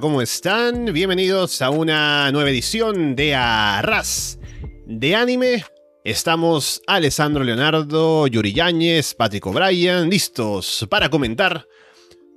[0.00, 0.86] ¿cómo están?
[0.94, 4.38] Bienvenidos a una nueva edición de Arras
[4.86, 5.64] de Anime.
[6.04, 11.66] Estamos Alessandro Leonardo, Yuri Yáñez, Patrick O'Brien, listos para comentar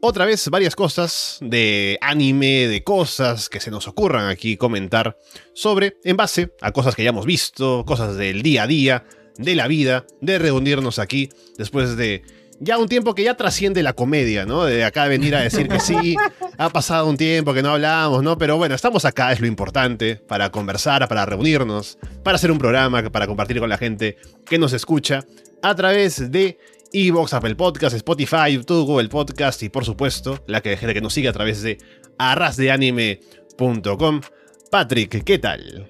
[0.01, 5.17] otra vez varias cosas de anime, de cosas que se nos ocurran aquí comentar
[5.53, 9.05] sobre, en base a cosas que ya hemos visto, cosas del día a día,
[9.37, 12.23] de la vida, de reunirnos aquí después de
[12.59, 14.65] ya un tiempo que ya trasciende la comedia, ¿no?
[14.65, 16.15] De acá venir a decir que sí,
[16.57, 18.37] ha pasado un tiempo que no hablamos, ¿no?
[18.37, 23.03] Pero bueno, estamos acá, es lo importante, para conversar, para reunirnos, para hacer un programa,
[23.09, 25.25] para compartir con la gente que nos escucha
[25.61, 26.57] a través de
[26.91, 31.13] Evox, Apple Podcast, Spotify, YouTube, Google Podcast y por supuesto la que gente que nos
[31.13, 31.77] sigue a través de
[32.19, 34.21] arrasdeanime.com.
[34.69, 35.89] Patrick, ¿qué tal?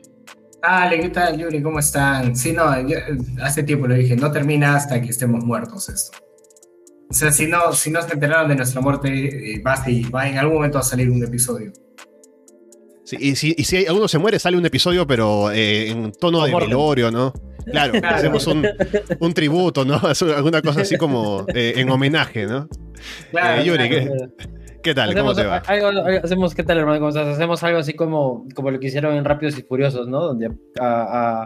[0.61, 1.61] Dale, ¿qué tal, Yuri?
[1.61, 2.37] ¿Cómo están?
[2.37, 2.63] Sí, no,
[3.41, 6.17] hace tiempo lo dije, no termina hasta que estemos muertos esto.
[7.09, 9.75] O sea, si no, si no se enteraron de nuestra muerte, eh, va,
[10.13, 11.71] va en algún momento a salir un episodio.
[13.03, 16.43] Sí, y, si, y si alguno se muere, sale un episodio, pero eh, en tono
[16.45, 17.33] de velorio, ¿no?
[17.65, 18.65] Claro, hacemos un,
[19.19, 19.99] un, tributo, ¿no?
[20.35, 22.67] Alguna cosa así como eh, en homenaje, ¿no?
[23.31, 23.89] Claro, Yuri,
[24.81, 25.09] ¿qué, tal?
[25.09, 25.57] Hacemos, ¿Cómo te va?
[25.57, 26.99] Algo, hacemos, ¿qué tal, hermano?
[26.99, 27.27] ¿Cómo estás?
[27.27, 30.21] Hacemos algo así como, como lo que hicieron en Rápidos y Furiosos, ¿no?
[30.21, 30.47] Donde
[30.79, 31.45] a, a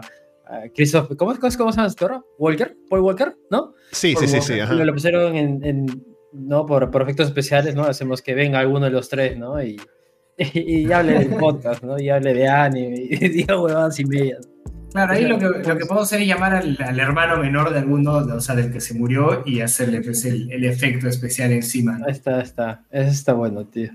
[0.74, 2.06] Christoph, ¿cómo, es, ¿cómo se llama este
[2.38, 2.76] ¿Walker?
[2.88, 3.36] ¿Paul Walker?
[3.50, 3.74] ¿No?
[3.92, 4.60] Sí, sí, sí, sí.
[4.60, 4.74] Ajá.
[4.74, 5.86] Lo pusieron en,
[6.32, 6.66] ¿no?
[6.66, 7.84] Por, por, efectos especiales, ¿no?
[7.84, 9.62] Hacemos que venga alguno de los tres, ¿no?
[9.62, 9.80] Y,
[10.38, 11.98] y, hable del podcast, ¿no?
[11.98, 14.48] Y hable de anime, y diga huevadas y medias.
[14.90, 17.80] Claro, ahí lo que, lo que puedo hacer es llamar al, al, hermano menor de
[17.80, 21.98] alguno, o sea, del que se murió, y hacerle pues, el, el efecto especial encima.
[21.98, 22.06] ¿no?
[22.06, 22.86] Ahí está, está.
[22.90, 23.90] Eso está bueno, tío.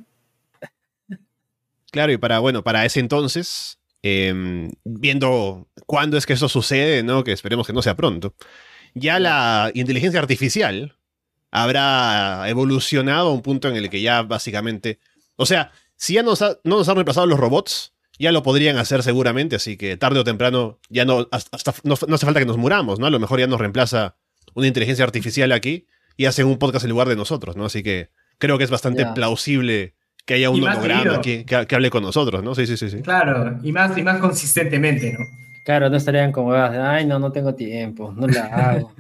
[1.92, 7.24] Claro, y para, bueno, para ese entonces, eh, viendo cuándo es que eso sucede, ¿no?
[7.24, 8.36] Que esperemos que no sea pronto.
[8.94, 10.96] Ya la inteligencia artificial
[11.50, 15.00] habrá evolucionado a un punto en el que ya básicamente.
[15.36, 18.78] O sea, si ya nos ha, no nos han reemplazado los robots, ya lo podrían
[18.78, 22.46] hacer seguramente, así que tarde o temprano ya no, hasta, no, no, hace falta que
[22.46, 23.08] nos muramos, ¿no?
[23.08, 24.18] A lo mejor ya nos reemplaza
[24.54, 25.88] una inteligencia artificial aquí
[26.18, 27.66] y hacen un podcast en lugar de nosotros, ¿no?
[27.66, 29.14] Así que creo que es bastante yeah.
[29.14, 29.96] plausible
[30.26, 32.56] que haya un holograma que, que, que, hable con nosotros, ¿no?
[32.56, 33.02] Sí, sí, sí, sí.
[33.02, 35.26] Claro, y más, y más consistentemente, ¿no?
[35.64, 38.94] Claro, no estarían como, ay, no, no tengo tiempo, no la hago.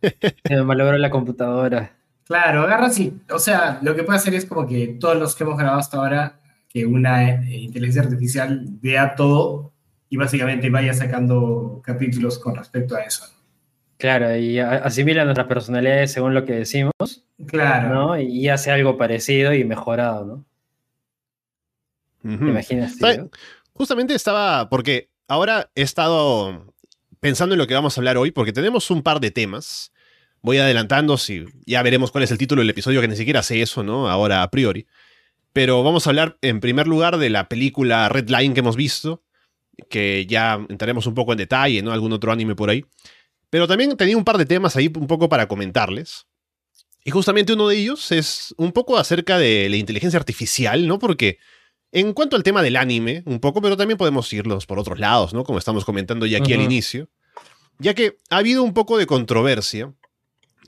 [0.00, 1.92] Se me malogró la computadora.
[2.24, 3.12] Claro, agarra así.
[3.30, 5.96] O sea, lo que puede hacer es como que todos los que hemos grabado hasta
[5.96, 9.72] ahora, que una eh, inteligencia artificial vea todo
[10.08, 13.24] y básicamente vaya sacando capítulos con respecto a eso.
[13.26, 13.40] ¿no?
[13.96, 16.92] Claro, y asimila nuestras personalidades según lo que decimos.
[17.46, 17.88] Claro.
[17.88, 18.20] ¿no?
[18.20, 20.44] Y hace algo parecido y mejorado, ¿no?
[22.22, 22.38] Uh -huh.
[22.38, 22.96] ¿Te imaginas?
[23.72, 26.74] Justamente estaba, porque ahora he estado
[27.20, 29.92] pensando en lo que vamos a hablar hoy, porque tenemos un par de temas.
[30.42, 33.60] Voy adelantando, si ya veremos cuál es el título del episodio, que ni siquiera sé
[33.60, 34.08] eso, ¿no?
[34.08, 34.86] Ahora a priori.
[35.52, 39.22] Pero vamos a hablar en primer lugar de la película Red Line que hemos visto,
[39.88, 41.92] que ya entraremos un poco en detalle, ¿no?
[41.92, 42.84] Algún otro anime por ahí.
[43.50, 46.26] Pero también tenía un par de temas ahí un poco para comentarles.
[47.04, 50.98] Y justamente uno de ellos es un poco acerca de la inteligencia artificial, ¿no?
[50.98, 51.38] Porque
[51.92, 55.34] en cuanto al tema del anime, un poco, pero también podemos irnos por otros lados,
[55.34, 55.44] ¿no?
[55.44, 56.58] Como estamos comentando ya aquí uh -huh.
[56.60, 57.08] al inicio.
[57.78, 59.92] Ya que ha habido un poco de controversia,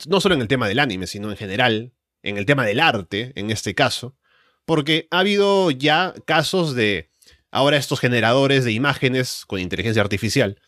[0.08, 3.32] no solo en el tema del anime, sino en general, en el tema del arte,
[3.36, 4.16] en este caso,
[4.64, 7.10] porque ha habido ya casos de
[7.50, 10.58] ahora estos generadores de imágenes con inteligencia artificial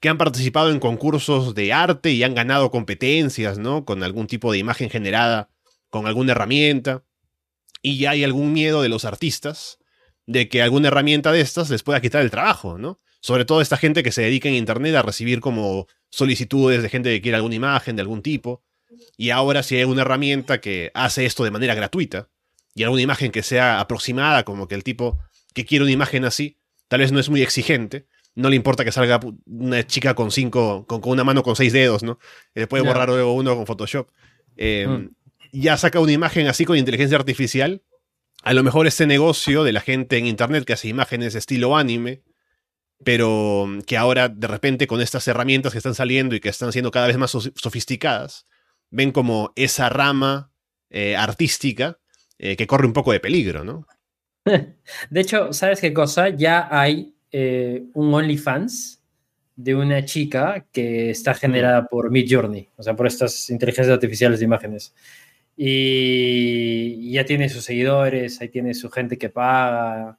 [0.00, 3.84] que han participado en concursos de arte y han ganado competencias, ¿no?
[3.84, 5.48] Con algún tipo de imagen generada
[5.88, 7.02] con alguna herramienta.
[7.80, 9.78] Y ya hay algún miedo de los artistas
[10.26, 13.00] de que alguna herramienta de estas les pueda quitar el trabajo, ¿no?
[13.20, 17.10] Sobre todo esta gente que se dedica en internet a recibir como solicitudes de gente
[17.10, 18.62] que quiere alguna imagen de algún tipo.
[19.16, 22.28] Y ahora si hay una herramienta que hace esto de manera gratuita
[22.74, 25.18] y alguna imagen que sea aproximada, como que el tipo
[25.54, 26.58] que quiere una imagen así,
[26.88, 30.84] tal vez no es muy exigente, no le importa que salga una chica con cinco,
[30.86, 32.18] con, con una mano con seis dedos, ¿no?
[32.54, 34.10] Le puede borrar luego uno con Photoshop.
[34.56, 35.08] Eh, mm.
[35.52, 37.82] Ya saca una imagen así con inteligencia artificial.
[38.46, 42.22] A lo mejor este negocio de la gente en internet que hace imágenes estilo anime,
[43.02, 46.92] pero que ahora de repente con estas herramientas que están saliendo y que están siendo
[46.92, 48.46] cada vez más sofisticadas,
[48.88, 50.52] ven como esa rama
[50.90, 51.98] eh, artística
[52.38, 53.84] eh, que corre un poco de peligro, ¿no?
[54.44, 56.28] De hecho, ¿sabes qué cosa?
[56.28, 59.02] Ya hay eh, un OnlyFans
[59.56, 64.44] de una chica que está generada por Midjourney, o sea, por estas inteligencias artificiales de
[64.44, 64.94] imágenes.
[65.56, 70.18] Y ya tiene sus seguidores, ahí tiene su gente que paga.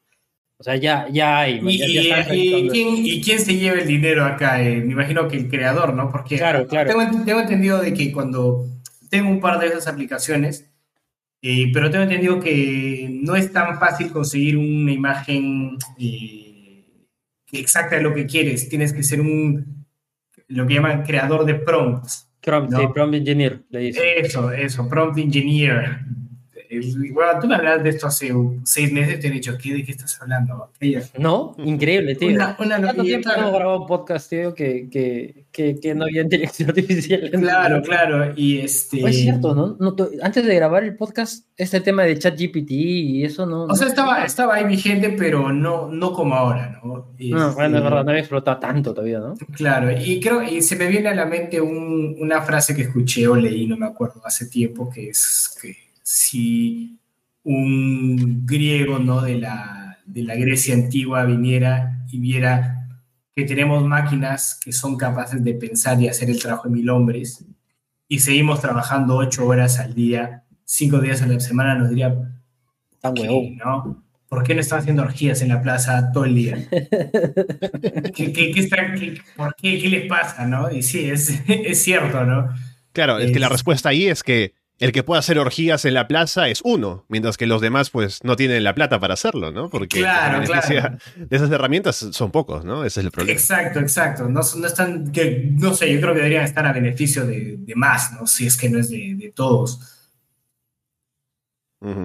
[0.58, 1.62] O sea, ya, ya hay.
[1.64, 1.86] ¿Y, ya,
[2.24, 4.62] ya y, y, ¿quién, ¿y, quién, se lleva el dinero acá?
[4.64, 6.10] Eh, me imagino que el creador, ¿no?
[6.12, 6.90] Porque claro, claro.
[6.90, 8.66] Tengo, tengo entendido de que cuando
[9.10, 10.66] tengo un par de esas aplicaciones,
[11.42, 17.06] Eh, pero tengo entendido que no es tan fácil conseguir una imagen eh,
[17.52, 18.68] exacta de lo que quieres.
[18.70, 19.86] Tienes que ser un,
[20.48, 22.27] lo que llaman creador de prompts.
[22.42, 22.80] Prompt, No.
[22.80, 24.20] sí, prompt engineer, le dice.
[24.20, 26.00] Eso, eso, prompt engineer.
[26.70, 26.82] Eh,
[27.14, 28.34] Bueno, tú me hablas de esto hace
[28.64, 30.72] seis meses, te he dicho, ¿qué, ¿de qué estás hablando?
[31.18, 31.56] ¿No?
[31.58, 32.30] Increíble, tío.
[32.30, 35.96] Una, una ¿Cuánto y tiempo claro, hemos grabado un podcast, tío, que, que, que, que
[35.96, 37.30] no había inteligencia artificial?
[37.32, 39.00] Claro, claro, y este...
[39.02, 39.78] Pues es cierto, ¿no?
[39.80, 43.64] No, Antes de grabar el podcast, este tema de ChatGPT y eso no.
[43.66, 46.88] O sea, no- estaba, estaba ahí vigente, pero no, no como ahora, ¿no?
[46.98, 49.34] No, Este, bueno, es verdad, no había explotado tanto todavía, ¿no?
[49.56, 53.28] Claro, y creo, y se me viene a la mente un- una frase que escuché
[53.28, 55.76] o leí, no me acuerdo, hace tiempo, que es que
[56.10, 57.00] si
[57.44, 59.22] un griego, ¿no?
[59.22, 62.88] De la, de la Grecia antigua viniera y viera
[63.36, 67.44] que tenemos máquinas que son capaces de pensar y hacer el trabajo de mil hombres,
[68.08, 72.16] y seguimos trabajando ocho horas al día, cinco días a la semana, nos diría,
[73.02, 74.02] Tan ¿qué, no?
[74.30, 76.58] ¿Por qué no están haciendo orgías en la plaza todo el día?
[78.16, 79.78] ¿Qué, qué, qué ¿Por qué?
[79.78, 80.46] ¿Qué les pasa?
[80.48, 80.72] ¿no?
[80.72, 82.48] Y sí, es, es cierto, ¿no?
[82.94, 85.94] Claro, es que la Es- respuesta ahí es que el que puede hacer orgías en
[85.96, 89.52] la plaza es uno, mientras que los demás pues no tienen la plata para hacerlo,
[89.52, 89.70] ¿no?
[89.70, 90.98] Porque Claro, claro.
[91.16, 92.84] de esas herramientas son pocos, ¿no?
[92.86, 93.34] Ese es el problema.
[93.38, 94.30] Exacto, exacto.
[94.30, 97.76] No, no están, que, no sé, yo creo que deberían estar a beneficio de, de
[97.76, 98.28] más, ¿no?
[98.28, 99.80] Si es que no es de, de todos.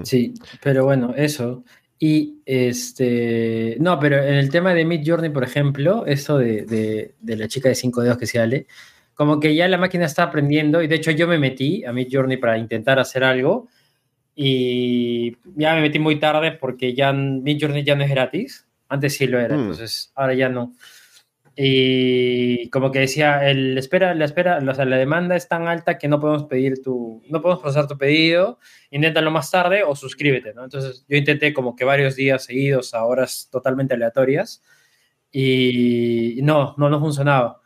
[0.04, 1.64] Sí, pero bueno, eso.
[1.98, 3.76] Y este.
[3.80, 7.48] No, pero en el tema de Mid Journey, por ejemplo, eso de, de- de la
[7.48, 8.66] chica de cinco dedos que se Ale,
[9.14, 12.08] como que ya la máquina está aprendiendo, y de hecho yo me metí a Mid
[12.10, 13.68] Journey para intentar hacer algo,
[14.34, 18.66] y ya me metí muy tarde porque ya Mid Journey ya no es gratis.
[18.88, 19.60] Antes sí lo era, Mm.
[19.60, 20.74] entonces ahora ya no.
[21.54, 25.98] Y como que decía, el espera, la espera, o sea, la demanda es tan alta
[25.98, 28.58] que no podemos pedir tu, no podemos procesar tu pedido,
[28.90, 30.64] inténtalo más tarde o suscríbete, ¿no?
[30.64, 34.62] Entonces yo intenté como que varios días seguidos a horas totalmente aleatorias
[35.30, 37.61] y no, no, no funcionaba.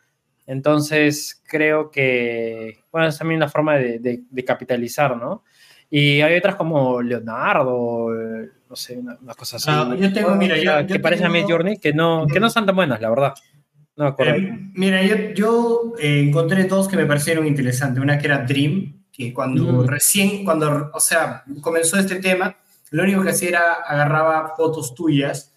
[0.46, 5.44] Entonces creo que, bueno, es también una forma de, de- de capitalizar, ¿no?
[5.90, 9.68] Y hay otras como Leonardo, eh, no sé, una, una cosa así.
[9.70, 12.40] Ah, yo tengo, mira, yo- yo que parecen a tengo- Mid Journey, que no, que
[12.40, 13.34] no están tan buenas, la verdad.
[13.96, 14.14] No.
[14.18, 18.02] Eh, mira, yo, yo eh, encontré dos que me parecieron interesantes.
[18.02, 19.86] Una que era Dream, que cuando Mm.
[19.86, 22.56] recién, cuando, o sea, comenzó este tema,
[22.90, 25.52] lo único que hacía era agarraba fotos tuyas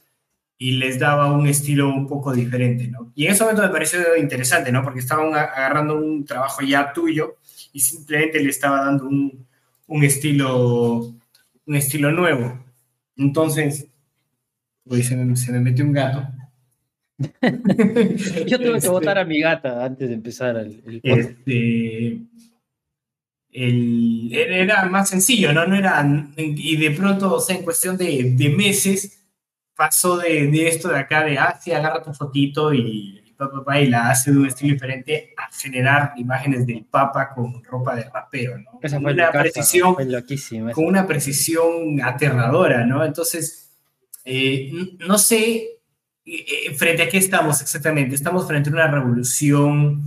[0.62, 3.12] y les daba un estilo un poco diferente, ¿no?
[3.16, 4.84] Y en ese momento me pareció interesante, ¿no?
[4.84, 7.38] Porque estaban agarrando un trabajo ya tuyo
[7.74, 9.48] y simplemente le estaba dando un,
[9.88, 11.16] un estilo,
[11.66, 12.60] un estilo nuevo.
[13.16, 13.88] Entonces,
[14.86, 16.28] uy, se me, se me metió un gato.
[18.48, 22.20] Yo tuve que Este, votar a mi gata antes de empezar el, el este,
[23.52, 25.66] el- era más sencillo, ¿no?
[25.66, 26.06] No era,
[26.38, 29.19] y de pronto, o sea, en cuestión de, de meses,
[29.80, 33.50] pasó de, de esto de acá, de, ah, sí, agarra tu fotito y, y, pa,
[33.50, 37.64] pa, pa, y la hace de un estilo diferente, a generar imágenes del Papa con
[37.64, 38.78] ropa de rapero, ¿no?
[38.82, 40.72] Esa Con fue una locaza, precisión, fue loquísima.
[40.74, 43.06] con una precisión aterradora, ¿no?
[43.06, 43.72] Entonces,
[44.26, 44.70] eh,
[45.08, 45.56] no sé
[46.26, 48.16] eh, eh, frente a qué estamos exactamente.
[48.16, 50.04] Estamos frente a una revolución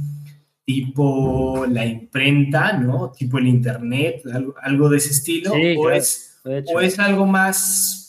[0.67, 3.11] tipo la imprenta, ¿no?
[3.11, 5.55] Tipo el Internet, algo, algo de ese estilo.
[5.55, 8.02] Sí, o, claro, es, o es algo más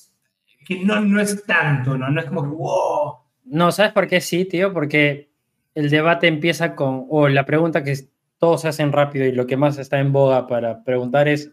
[0.63, 2.09] que no, no es tanto, ¿no?
[2.09, 3.15] No es como que, wow.
[3.45, 4.73] No, ¿sabes por qué sí, tío?
[4.73, 5.29] Porque
[5.75, 7.97] el debate empieza con, o la pregunta que
[8.37, 11.51] todos se hacen rápido y lo que más está en boga para preguntar es,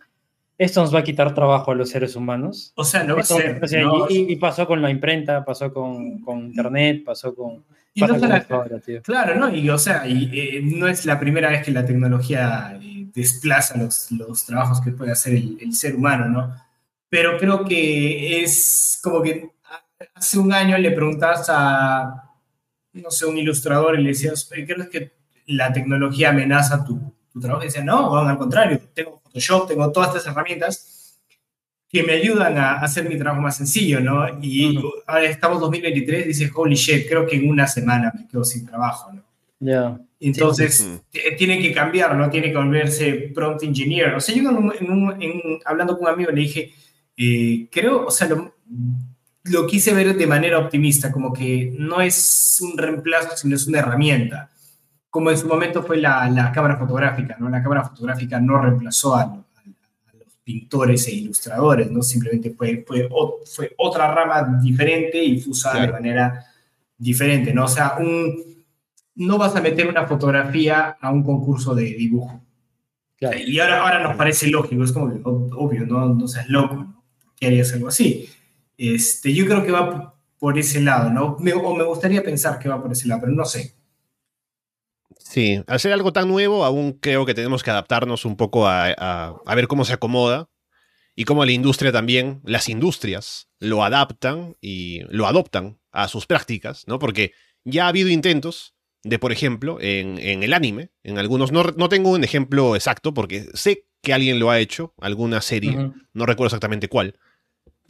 [0.59, 2.73] ¿esto nos va a quitar trabajo a los seres humanos?
[2.77, 3.61] O sea, no va a ser.
[4.09, 7.65] y, y pasó con la imprenta, pasó con, con internet, pasó con...
[7.95, 9.03] Y no esto ahora, tío.
[9.03, 9.55] Claro, ¿no?
[9.55, 13.77] Y o sea, y, eh, no es la primera vez que la tecnología eh, desplaza
[13.79, 16.55] los, los trabajos que puede hacer el, el ser humano, ¿no?
[17.11, 19.51] Pero creo que es como que
[20.15, 22.31] hace un año le preguntas a,
[22.95, 25.13] no sé, un ilustrador y le decías, "Oye, ¿crees que
[25.47, 26.99] la tecnología amenaza tu,
[27.33, 27.63] tu trabajo?
[27.65, 31.19] Y decía, no, al contrario, tengo Photoshop, tengo todas estas herramientas
[31.89, 34.25] que me ayudan a hacer mi trabajo más sencillo, ¿no?
[34.41, 34.93] Y Ujú.
[35.09, 39.13] ahora estamos 2023, dices, holy shit, creo que en una semana me quedo sin trabajo,
[39.13, 39.25] ¿no?
[39.59, 39.99] Ya.
[40.21, 41.21] Entonces, Sí, sí, sí.
[41.31, 42.31] t- tiene que cambiar, ¿no?
[42.31, 44.15] Tiene que volverse prompt engineer.
[44.15, 46.73] O sea, yo en un- en un- en hablando con un amigo le dije,
[47.23, 48.55] eh, creo, o sea, lo,
[49.45, 53.81] lo quise ver de manera optimista, como que no es un reemplazo, sino es una
[53.81, 54.49] herramienta.
[55.11, 57.49] Como en su momento fue la, la cámara fotográfica, ¿no?
[57.51, 59.45] La cámara fotográfica no reemplazó a, a
[60.19, 62.01] los pintores e ilustradores, ¿no?
[62.03, 63.09] Simplemente fue, fue,
[63.45, 65.93] fue otra rama diferente y fue usada de Claro.
[66.03, 66.47] manera
[66.97, 67.65] diferente, ¿no?
[67.65, 68.65] O sea, un,
[69.17, 72.41] no vas a meter una fotografía a un concurso de dibujo.
[73.47, 77.00] Y ahora, ahora nos parece lógico, es como que obvio, no, no seas loco, ¿no?
[77.41, 78.29] ¿Qué harías algo así?
[78.77, 81.37] Este, yo creo que va por ese lado, ¿no?
[81.37, 83.75] o me gustaría pensar que va por ese lado, pero no sé.
[85.19, 88.91] Sí, al ser algo tan nuevo, aún creo que tenemos que adaptarnos un poco a,
[88.91, 90.51] a, ver cómo se acomoda
[91.15, 96.85] y cómo la industria también, las industrias, lo adaptan y lo adoptan a sus prácticas,
[96.87, 96.99] ¿no?
[96.99, 97.33] Porque
[97.65, 101.89] ya ha habido intentos de, por ejemplo, en, en el anime, en algunos, no, no,
[101.89, 106.47] tengo un ejemplo exacto porque sé que alguien lo ha hecho, alguna serie, no recuerdo
[106.47, 107.19] exactamente cuál,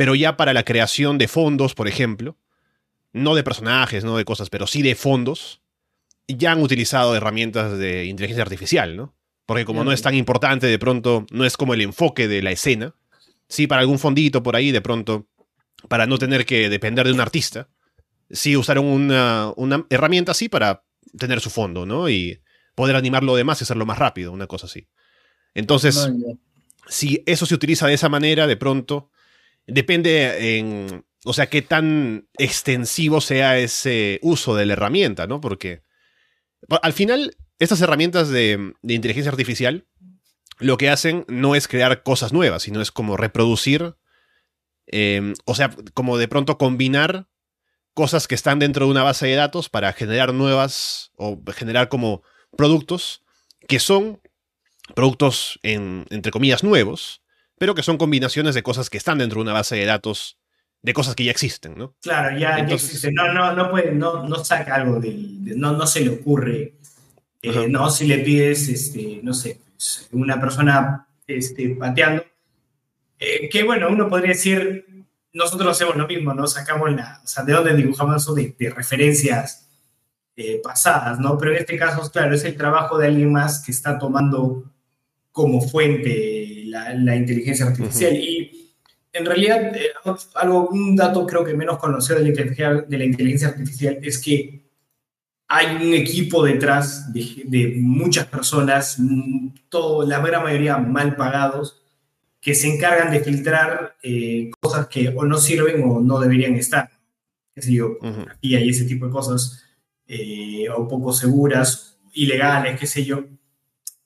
[0.00, 2.38] pero ya para la creación de fondos, por ejemplo,
[3.12, 5.60] no de personajes, no de cosas, pero sí de fondos,
[6.26, 9.14] ya han utilizado herramientas de inteligencia artificial, ¿no?
[9.44, 12.50] Porque como no es tan importante, de pronto no es como el enfoque de la
[12.50, 12.94] escena.
[13.46, 15.26] Sí, para algún fondito por ahí, de pronto,
[15.90, 17.68] para no tener que depender de un artista,
[18.30, 20.82] sí usaron una, una herramienta así para
[21.18, 22.08] tener su fondo, ¿no?
[22.08, 22.40] Y
[22.74, 24.88] poder animar lo demás y hacerlo más rápido, una cosa así.
[25.52, 26.10] Entonces,
[26.88, 29.10] si eso se utiliza de esa manera, de pronto,
[29.66, 35.40] depende en, o sea, qué tan extensivo sea ese uso de la herramienta, ¿no?
[35.40, 35.82] Porque
[36.82, 39.86] al final, estas herramientas de, inteligencia artificial
[40.58, 43.96] lo que hacen no es crear cosas nuevas, sino es como reproducir,
[44.86, 47.28] em, o sea, como de pronto combinar
[47.94, 52.22] cosas que están dentro de una base de datos para generar nuevas o generar como
[52.56, 53.24] productos
[53.68, 54.20] que son
[54.94, 57.22] productos entre comillas nuevos,
[57.60, 60.38] pero que son combinaciones de cosas que están dentro de una base de datos
[60.80, 61.94] de cosas que ya existen, ¿no?
[62.00, 63.12] Claro, ya, existen.
[63.12, 65.12] No, no, no, puede, no, no saca algo de,
[65.56, 66.72] no, no se le ocurre.
[67.42, 72.24] Eh, no, si le pides, este, no sé, pues, una persona este, pateando,
[73.18, 76.46] eh, que bueno, uno podría decir, nosotros hacemos lo mismo, ¿no?
[76.46, 79.68] Sacamos la, o sea, de dónde dibujamos eso de, referencias
[80.34, 81.36] eh, pasadas, ¿no?
[81.36, 84.64] Pero en este caso, claro, es el trabajo de alguien más que está tomando
[85.30, 86.39] como fuente
[86.70, 88.14] la, la inteligencia artificial.
[88.14, 88.60] Y
[89.12, 89.90] en realidad, eh,
[90.34, 94.18] algo, un dato creo que menos conocido de la, inteligencia, de la inteligencia artificial es
[94.18, 94.60] que
[95.48, 98.98] hay un equipo detrás de, muchas personas,
[99.68, 101.82] todo, la gran mayoría mal pagados,
[102.40, 106.88] que se encargan de filtrar eh, cosas que o no sirven o no deberían estar.
[107.52, 107.98] ¿Qué sé yo?
[108.40, 109.64] Y hay ese tipo de cosas,
[110.06, 113.24] eh, o poco seguras, ilegales, qué sé yo.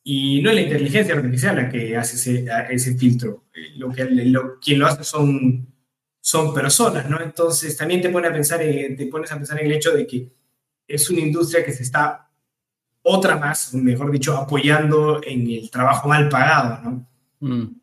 [0.07, 3.45] Y no es la inteligencia artificial la que hace ese, ese filtro.
[3.77, 5.67] Lo que, lo, quien lo hace son,
[6.21, 7.21] son personas, ¿no?
[7.21, 10.31] Entonces también te, pone a pensar te pones a pensar en el hecho de que
[10.87, 12.29] es una industria que se está,
[13.03, 17.09] otra más, mejor dicho, apoyando en el trabajo mal pagado, ¿no?
[17.41, 17.81] Mm.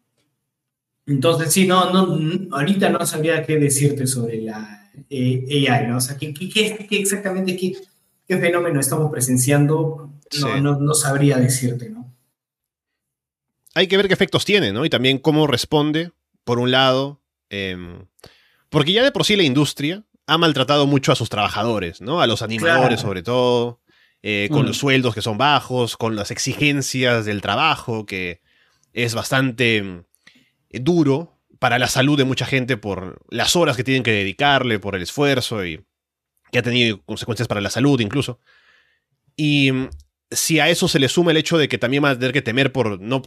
[1.08, 5.98] Entonces, sí, no, no, ahorita no sabía qué decirte sobre la eh, AI, ¿no?
[5.98, 7.76] O sea, ¿qué, qué, qué exactamente qué,
[8.28, 10.12] qué, fenómeno estamos presenciando?
[10.40, 12.01] No, no, no sabría decirte, ¿no?
[13.74, 14.86] Hay que ver qué efectos tiene, ¿no?
[14.86, 16.12] Y también cómo responde,
[16.44, 18.06] por un lado, em,
[18.70, 22.22] porque ya de por sí la industria ha maltratado mucho a sus trabajadores, ¿no?
[22.22, 23.82] A los animadores sobre todo,
[24.24, 24.68] eh, con mm.
[24.68, 28.42] los sueldos que son bajos, con las exigencias del trabajo, que
[28.94, 30.04] es bastante em,
[30.70, 34.96] duro para la salud de mucha gente por las horas que tienen que dedicarle, por
[34.96, 35.86] el esfuerzo y
[36.52, 38.40] que ha tenido consecuencias para la salud incluso.
[39.36, 39.90] Y em,
[40.30, 42.42] si a eso se le suma el hecho de que también van a tener que
[42.42, 43.22] temer por no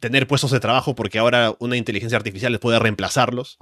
[0.00, 3.58] tener puestos de trabajo porque ahora una inteligencia artificial les puede reemplazarlos.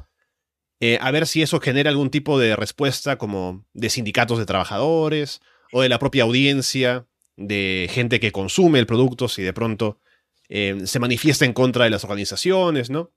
[0.81, 5.40] Eh, a ver si eso genera algún tipo de respuesta como de sindicatos de trabajadores
[5.73, 10.00] o de la propia audiencia, de gente que consume el producto, si de pronto
[10.49, 13.12] eh, se manifiesta en contra de las organizaciones, ¿no?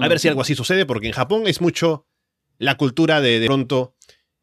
[0.00, 2.06] A ver si algo así sucede, porque en Japón es mucho
[2.58, 3.94] la cultura de de pronto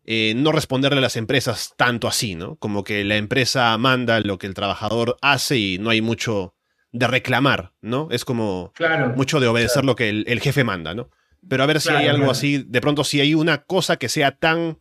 [0.05, 2.55] eh, no responderle a las empresas tanto así, ¿no?
[2.55, 6.54] Como que la empresa manda lo que el trabajador hace y no hay mucho
[6.95, 8.07] de reclamar, ¿no?
[8.09, 8.71] Es como
[9.15, 11.09] mucho de obedecer lo que el, jefe manda, ¿no?
[11.47, 14.31] Pero a ver si hay algo así, de pronto si hay una cosa que sea
[14.31, 14.77] tan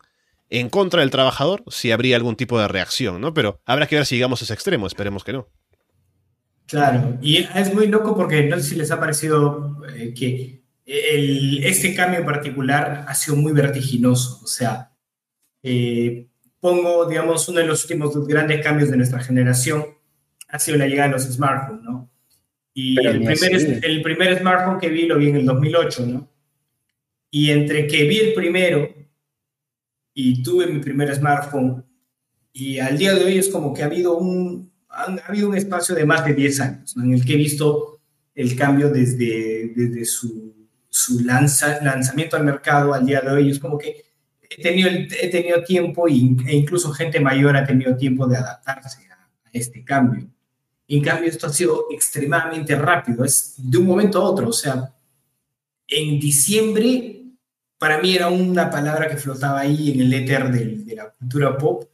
[0.48, 3.34] en contra del trabajador, si habría algún tipo de reacción, ¿no?
[3.34, 5.48] Pero habrá que ver si llegamos a ese extremo, esperemos que no.
[6.66, 11.94] Claro, y es muy loco porque no sé si les ha parecido eh, que este
[11.94, 14.92] cambio en particular ha sido muy vertiginoso, o sea,
[15.64, 16.28] eh,
[16.60, 19.84] pongo, digamos, uno de los últimos grandes cambios de nuestra generación
[20.48, 22.10] ha sido la llegada de los smartphones, ¿no?
[22.72, 26.30] Y el primer, el primer smartphone que vi lo vi en el 2008, ¿no?
[27.30, 28.88] Y entre que vi el primero
[30.12, 31.84] y tuve mi primer smartphone,
[32.52, 35.94] y al día de hoy es como que ha habido un, ha, habido un espacio
[35.94, 37.04] de más de 10 años, ¿no?
[37.04, 38.00] En el que he visto
[38.34, 40.54] el cambio desde, desde su,
[40.88, 43.50] su lanza, lanzamiento al mercado al día de hoy.
[43.50, 44.04] Es como que
[44.48, 49.08] he tenido, he tenido tiempo y, e incluso gente mayor ha tenido tiempo de adaptarse
[49.10, 50.28] a este cambio.
[50.86, 54.48] En cambio, esto ha sido extremadamente rápido, es de un momento a otro.
[54.48, 54.92] O sea,
[55.88, 57.22] en diciembre,
[57.78, 61.84] para mí era una palabra que flotaba ahí en el éter de, la cultura pop,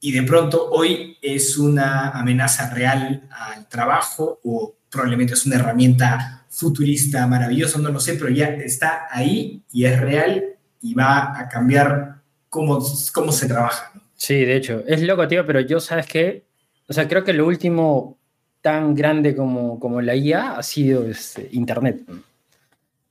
[0.00, 6.46] y de pronto hoy es una amenaza real al trabajo o probablemente es una herramienta
[6.48, 10.44] futurista maravillosa, no lo sé, pero ya está ahí y es real
[10.80, 12.78] y va a cambiar cómo,
[13.12, 13.92] cómo se trabaja.
[14.14, 16.47] Sí, de hecho, es loco, tío, pero yo, ¿sabes qué?
[16.88, 18.18] O sea, creo que lo último
[18.62, 22.02] tan grande como, como la IA ha sido este, Internet.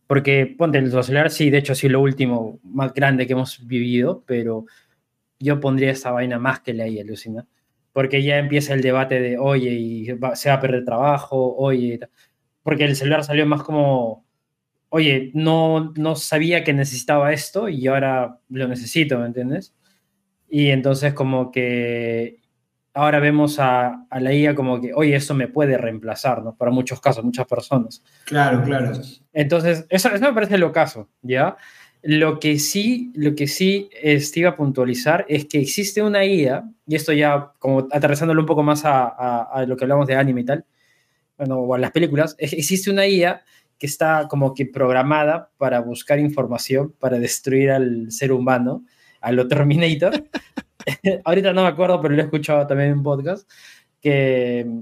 [0.08, 4.24] Porque, ponte, el celular sí, de hecho, sí, lo último más grande que hemos vivido,
[4.26, 4.66] pero
[5.40, 7.46] yo pondría esta vaina más que la IA, alucina.
[7.94, 12.00] Porque ya empieza el debate de, oye, y se va a perder trabajo, oye,
[12.64, 14.26] porque el celular salió más como,
[14.90, 19.76] oye, no, no sabía que necesitaba esto y ahora lo necesito, ¿me entiendes?
[20.50, 22.37] Y entonces como que
[22.98, 26.56] ahora vemos a, a, la IA como que, oye, esto me puede reemplazar, ¿no?
[26.56, 28.04] Para muchos casos, muchas personas.
[28.26, 28.92] Claro, claro.
[29.34, 31.58] Entonces, eso, eso me parece lo caso, ¿ya?
[32.02, 36.64] Lo que sí, lo que sí este, iba a puntualizar es que existe una IA,
[36.88, 40.16] y esto ya como aterrizándolo un poco más a, a, a lo que hablamos de
[40.16, 40.66] anime y tal,
[41.38, 43.44] bueno, o a las películas, existe una IA
[43.78, 48.86] que está como que programada para buscar información, para destruir al ser humano,
[49.22, 50.24] a lo Terminator.
[51.26, 53.50] Ahorita no me acuerdo, pero lo he escuchado también en un podcast,
[54.02, 54.82] que,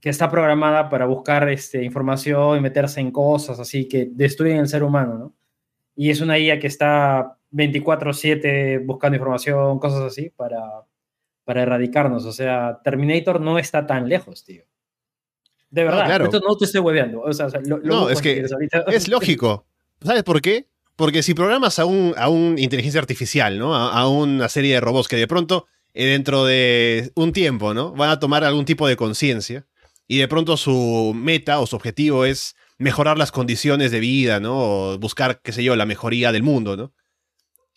[0.00, 4.68] que está programada para buscar este, información y meterse en cosas así que destruyen el
[4.68, 5.34] ser humano, ¿no?
[5.94, 10.60] Y es una IA que está 24/7 buscando información, cosas así, para,
[11.44, 12.26] para erradicarnos.
[12.26, 14.64] O sea, Terminator no está tan lejos, tío.
[15.70, 16.24] De verdad, no, claro.
[16.26, 17.22] esto no te estoy hueveando.
[17.22, 18.44] O sea, lo, lo no, es que
[18.88, 19.66] es lógico.
[20.02, 20.68] ¿Sabes por qué?
[20.96, 23.74] Porque si programas a un, a un inteligencia artificial, ¿no?
[23.74, 27.92] A, una serie de robots que de pronto, eh, dentro de un tiempo, ¿no?
[27.92, 29.66] Van a tomar algún tipo de conciencia
[30.08, 34.58] y de pronto su meta o su objetivo es mejorar las condiciones de vida, ¿no?
[34.58, 36.94] O buscar, qué sé yo, la mejoría del mundo, ¿no?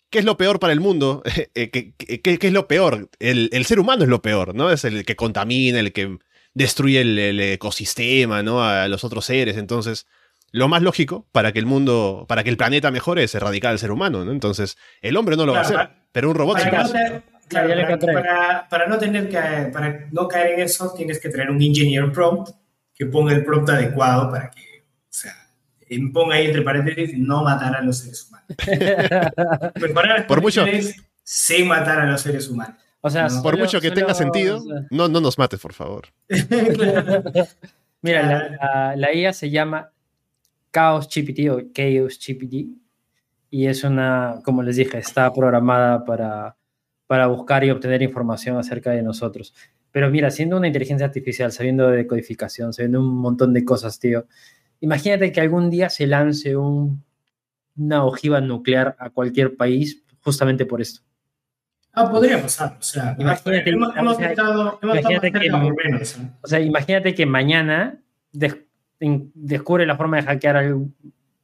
[0.08, 1.22] ¿Qué es lo peor para el mundo?
[1.54, 3.10] ¿Qué, qué, qué, es lo peor?
[3.18, 4.70] El, el, ser humano es lo peor, ¿no?
[4.70, 6.18] Es el que contamina, el que
[6.54, 8.64] destruye el, el, ecosistema, ¿no?
[8.64, 9.58] A los otros seres.
[9.58, 10.06] Entonces,
[10.52, 13.78] lo más lógico para que el mundo, para que el planeta mejore es erradicar al
[13.78, 14.32] ser humano, ¿no?
[14.32, 17.22] Entonces, el hombre no lo claro, va a hacer, pero un robot sí lo hace.
[17.48, 21.50] Claro, para, para, para, no tener que, para no caer en eso, tienes que traer
[21.50, 22.50] un engineer prompt
[22.94, 25.34] que ponga el prompt adecuado para que, o sea,
[26.12, 28.46] ponga ahí entre paréntesis, no matar a los seres humanos.
[29.74, 30.64] Preparar Por mucho.
[31.24, 32.76] sin matar a los seres humanos.
[33.00, 33.42] O sea, no.
[33.42, 34.86] por mucho que solo, tenga sentido, o sea...
[34.90, 36.08] no, no nos mates, por favor.
[38.02, 39.90] Mira, la, la, la, IA se llama
[40.72, 42.80] Chaos GPT o Chaos GPT
[43.50, 46.56] y es una, como les dije, está programada para,
[47.06, 49.54] para buscar y obtener información acerca de nosotros.
[49.90, 54.26] Pero mira, siendo una inteligencia artificial, sabiendo de codificación, sabiendo un montón de cosas, tío,
[54.80, 57.02] imagínate que algún día se lance un,
[57.76, 61.02] una ojiva nuclear a cualquier país justamente por esto.
[61.92, 62.76] Ah, podría pasar.
[62.78, 65.88] O sea, imagínate, hemos, hemos o sea, estado, hemos imagínate estado que.
[65.88, 66.30] ¿eh?
[66.40, 68.64] O sea, imagínate que mañana de,
[69.00, 70.94] descubre la forma de hackear algún,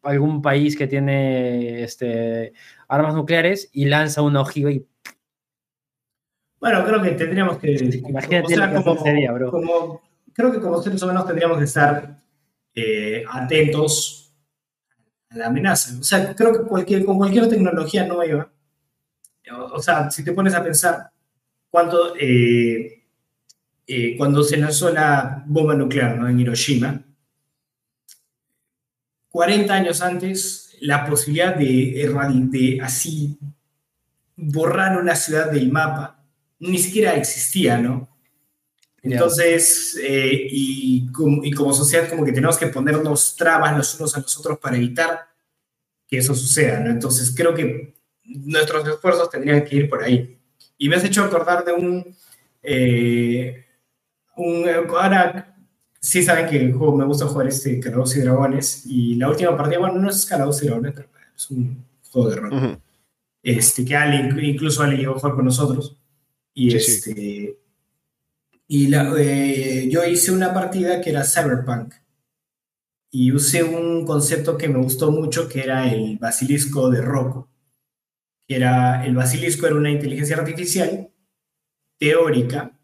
[0.02, 2.52] algún país que tiene este,
[2.88, 4.86] armas nucleares y lanza una ojiva y.
[6.60, 7.72] Bueno, creo que tendríamos que.
[8.08, 9.50] Imagínate o sea, como, sería, bro.
[9.50, 12.18] Como, creo que como seres humanos tendríamos que estar
[12.74, 14.34] eh, atentos
[15.30, 15.98] a la amenaza.
[15.98, 18.50] O sea, creo que cualquier, con cualquier tecnología nueva
[19.54, 21.10] o sea, si te pones a pensar
[21.70, 23.04] cuánto, eh,
[23.86, 26.28] eh, cuando se lanzó la bomba nuclear ¿no?
[26.28, 27.00] en Hiroshima,
[29.37, 32.11] 40 años antes, la posibilidad de,
[32.51, 33.38] de así
[34.35, 36.25] borrar una ciudad del mapa
[36.59, 38.09] ni siquiera existía, ¿no?
[39.03, 41.11] Entonces, eh, y,
[41.42, 44.79] y, como sociedad como que tenemos que ponernos trabas los unos a los otros para
[44.79, 45.29] evitar
[46.09, 46.90] que eso suceda, ¿no?
[46.90, 47.94] Entonces creo que
[48.25, 50.38] nuestros esfuerzos tendrían que ir por ahí.
[50.79, 52.16] Y me has hecho acordar de un...
[52.62, 53.66] Eh,
[54.35, 55.55] un ahora
[56.00, 59.78] sí saben que juego, me gusta jugar este Calabozos y Dragones y la última partida,
[59.78, 62.52] bueno, no es Calabozos y Dragones, pero es un juego de rol.
[62.52, 62.80] Uh -huh.
[63.42, 65.96] Este, que Ale, incluso Ale llegó a jugar con nosotros.
[66.54, 67.14] Y sí, este...
[67.14, 67.56] Sí.
[68.68, 71.94] Y la, eh, yo hice una partida que era Cyberpunk.
[73.11, 77.48] Y usé un concepto que me gustó mucho, que era el basilisco de Rocco
[78.48, 81.11] era el basilisco era una inteligencia artificial
[81.98, 82.78] teórica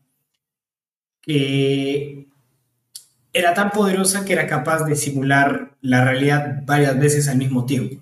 [1.20, 2.28] que
[3.32, 7.96] era tan poderosa que era capaz de simular la realidad varias veces al mismo tiempo.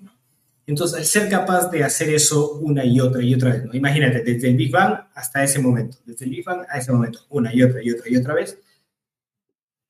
[0.67, 3.73] Entonces, al ser capaz de hacer eso una y otra y otra vez, ¿no?
[3.73, 7.19] imagínate, desde el Big Bang hasta ese momento, desde el Big Bang a ese momento,
[7.29, 8.57] una y otra y otra y otra vez,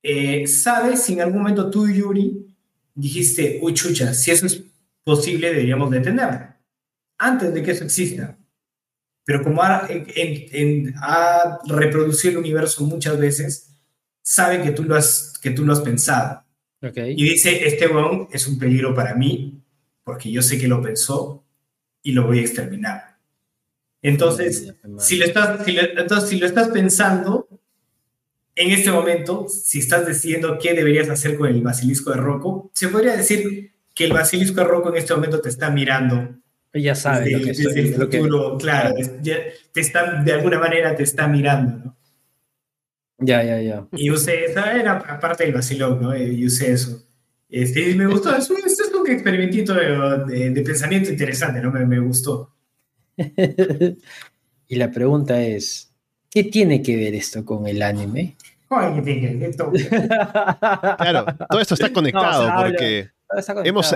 [0.03, 2.55] eh, ¿sabes si en algún momento tú, Yuri,
[2.95, 4.63] dijiste, uy, chucha, si eso es
[5.03, 6.47] posible, deberíamos detenerlo?
[7.17, 8.37] Antes de que eso exista.
[9.23, 9.87] Pero como ha
[11.67, 13.70] reproducido el universo muchas veces,
[14.21, 16.43] sabe que tú lo has, que tú lo has pensado.
[16.81, 17.13] Okay.
[17.17, 19.61] Y dice, este weón es un peligro para mí,
[20.03, 21.43] porque yo sé que lo pensó
[22.01, 23.17] y lo voy a exterminar.
[24.01, 27.47] Entonces, si lo estás, si lo, entonces, si lo estás pensando,
[28.55, 32.87] en este momento, si estás decidiendo qué deberías hacer con el basilisco de Rocco, se
[32.87, 36.35] podría decir que el basilisco de Rocco en este momento te está mirando.
[36.73, 39.37] Ya sabe desde, lo que desde estoy- el lo que- futuro, claro, ya
[39.71, 41.97] te está, de alguna manera te está mirando, ¿no?
[43.21, 43.87] Ya, ya, ya.
[43.93, 46.13] Y usé, esa era aparte del vacilón, ¿no?
[46.13, 47.01] Eh, Y usé eso.
[47.49, 51.71] Este, y me gustó, es un, es un experimentito de, de- de pensamiento interesante, ¿no?
[51.71, 52.55] Me, me gustó.
[54.67, 55.93] y la pregunta es,
[56.29, 58.37] ¿qué tiene que ver esto con el anime?
[58.69, 59.87] Ay, qué pique, qué toque.
[60.97, 62.65] Claro, todo esto está conectado habla.
[62.69, 63.09] porque
[63.65, 63.95] hemos,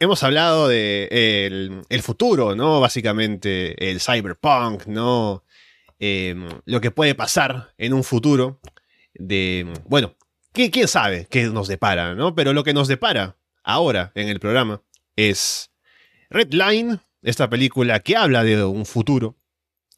[0.00, 1.08] hemos hablado de
[1.46, 2.80] el, el futuro, ¿no?
[2.80, 5.44] Básicamente el cyberpunk, ¿no?
[5.98, 6.34] Eh,
[6.66, 8.60] lo que puede pasar en un futuro
[9.14, 10.14] de, bueno,
[10.52, 12.34] ¿qué- quién sabe qué nos depara, ¿no?
[12.34, 14.82] Pero lo que nos depara ahora en el programa
[15.16, 15.70] es
[16.28, 19.36] Red Line, esta película que habla de un futuro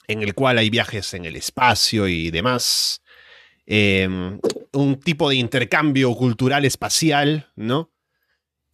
[0.06, 3.02] en el cual hay viajes en el espacio y demás.
[3.66, 4.08] Eh,
[4.72, 7.90] un tipo de intercambio cultural espacial, ¿no?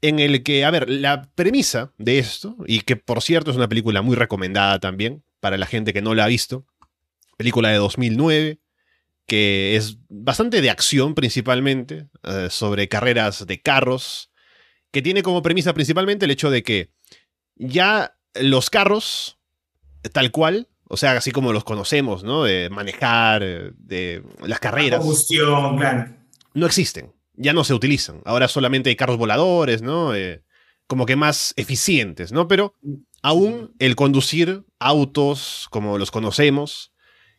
[0.02, 3.68] En el que, a ver, la premisa de esto, y que por cierto es una
[3.68, 6.66] película muy recomendada también para la gente que no la ha visto,
[7.36, 8.60] película de 2009,
[9.26, 14.30] que es bastante de acción principalmente, eh, sobre carreras de carros,
[14.90, 16.92] que tiene como premisa principalmente el hecho de que
[17.56, 19.38] ya los carros,
[20.12, 22.44] tal cual, o sea, así como los conocemos, ¿no?
[22.44, 23.42] De manejar,
[23.76, 26.14] de las carreras Combustión, claro.
[26.52, 28.20] no existen, ya no se utilizan.
[28.24, 30.14] Ahora solamente hay carros voladores, ¿no?
[30.14, 30.42] Eh,
[30.86, 32.46] como que más eficientes, ¿no?
[32.46, 32.74] Pero
[33.22, 36.93] aún el conducir autos como los conocemos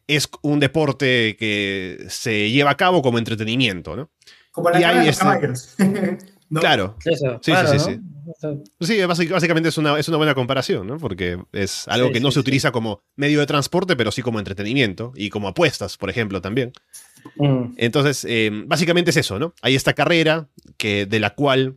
[0.07, 4.11] es un deporte que se lleva a cabo como entretenimiento, ¿no?
[4.51, 5.75] Como la Y cara hay de los este- caballos.
[6.47, 6.59] ¿No?
[6.61, 6.95] Claro.
[7.03, 7.83] Eso, Sí, claro, sí, ¿no?
[7.83, 7.99] sí,
[8.37, 10.97] Eso- Sí, básic- básicamente es una, es una buena comparación, ¿no?
[10.97, 12.39] Porque es algo Sí, que no sí, se sí.
[12.41, 16.71] utiliza como medio de transporte, pero sí como entretenimiento y como apuestas, por ejemplo, también.
[17.37, 17.73] Mm.
[17.77, 19.55] Entonces, eh, básicamente es eso, ¿no?
[19.63, 21.75] Hay esta carrera que, de la cual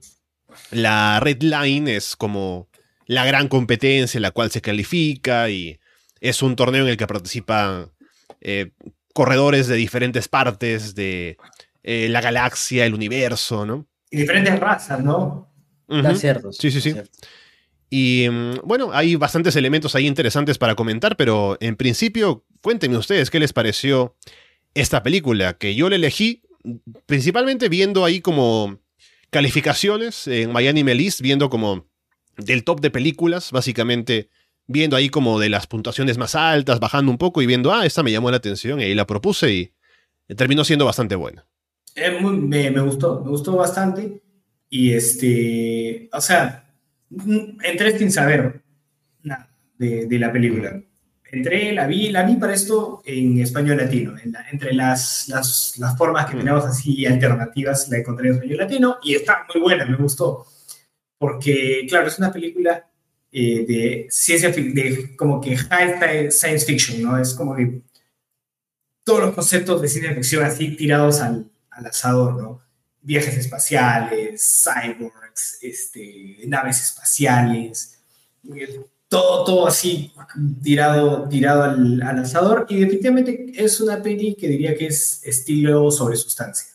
[0.71, 2.69] la Red Line es como
[3.07, 5.79] la gran competencia en la cual se califica y
[6.21, 7.91] es un torneo en el que participan
[8.41, 8.71] eh,
[9.15, 11.37] corredores de diferentes partes de
[11.83, 13.87] eh, la galaxia, el universo, ¿no?
[14.11, 15.53] Y diferentes razas, ¿no?
[15.89, 16.19] Está Ujú.
[16.19, 16.53] cierto.
[16.53, 16.95] Sí, sí, sí.
[17.91, 23.31] Y mm, bueno, hay bastantes elementos ahí interesantes para comentar, pero en principio, cuéntenme ustedes
[23.31, 24.17] qué les pareció
[24.75, 26.43] esta película, que yo la elegí
[27.07, 28.79] principalmente viendo ahí como
[29.31, 31.87] calificaciones en Miami List, viendo como
[32.37, 34.29] del top de películas, básicamente
[34.69, 38.03] viendo ahí como de las puntuaciones más altas, bajando un poco y viendo, ah, esta
[38.03, 41.45] me llamó la atención y ahí la propuse y terminó siendo bastante buena.
[41.95, 44.23] Es muy- me, me gustó, me gustó bastante.
[44.71, 46.71] Y este, o sea,
[47.65, 48.63] entré sin saber
[49.23, 50.81] nada de, de la película.
[51.31, 54.17] Entré, la vi, la vi para esto en español latino.
[54.23, 56.39] En la- entre las, las, las formas que Mm.
[56.41, 60.47] tenemos así alternativas, la encontré en español latino y está muy buena, me gustó.
[61.19, 62.88] Porque, claro, es una película
[63.31, 67.21] eh, de ciencia de como que high science fiction, ¿no?
[67.21, 67.83] Es como que
[69.05, 72.61] todos los conceptos de ciencia ficción así tirados al, al asador, ¿no?
[73.03, 77.99] Viajes espaciales, cyborgs, este, naves espaciales,
[78.55, 80.13] eh, todo, todo así
[80.63, 82.67] tirado, tirado al, al asador.
[82.69, 86.69] Y definitivamente es una peli que diría que es estilo sobre sustancia.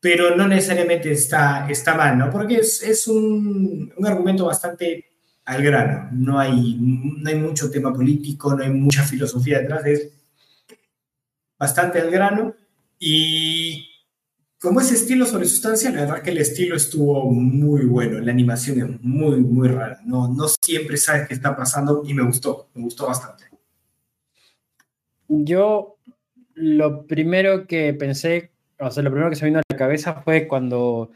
[0.00, 2.30] Pero no necesariamente está, está mal, ¿no?
[2.30, 5.11] Porque es, es un, un argumento bastante
[5.44, 6.08] al grano.
[6.12, 9.86] No hay, no hay mucho tema político, no hay mucha filosofía detrás.
[9.86, 10.12] Es
[11.58, 12.54] bastante al grano.
[12.98, 13.88] Y
[14.60, 18.20] como ese estilo sobre sustancia, la verdad que el estilo estuvo muy bueno.
[18.20, 20.00] La animación es muy, muy rara.
[20.04, 23.44] No, no siempre sabes qué está pasando y me gustó, me gustó bastante.
[25.28, 25.96] Yo
[26.54, 30.14] lo primero que pensé, o sea, lo primero que se me vino a la cabeza
[30.22, 31.10] fue cuando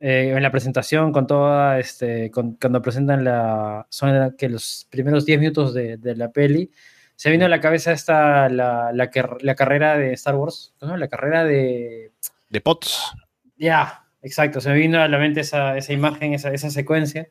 [0.00, 5.24] eh, en la presentación con toda, este, con- cuando presentan la, son que los primeros
[5.26, 6.70] 10 minutos de, de la peli,
[7.16, 9.10] se vino a la cabeza esta, la, la,
[9.40, 10.96] la carrera de Star Wars, ¿no?
[10.96, 12.12] La carrera de...
[12.48, 13.12] De Potts.
[13.58, 17.28] Ya, exacto, se me vino a la mente esa, esa imagen, esa, esa secuencia.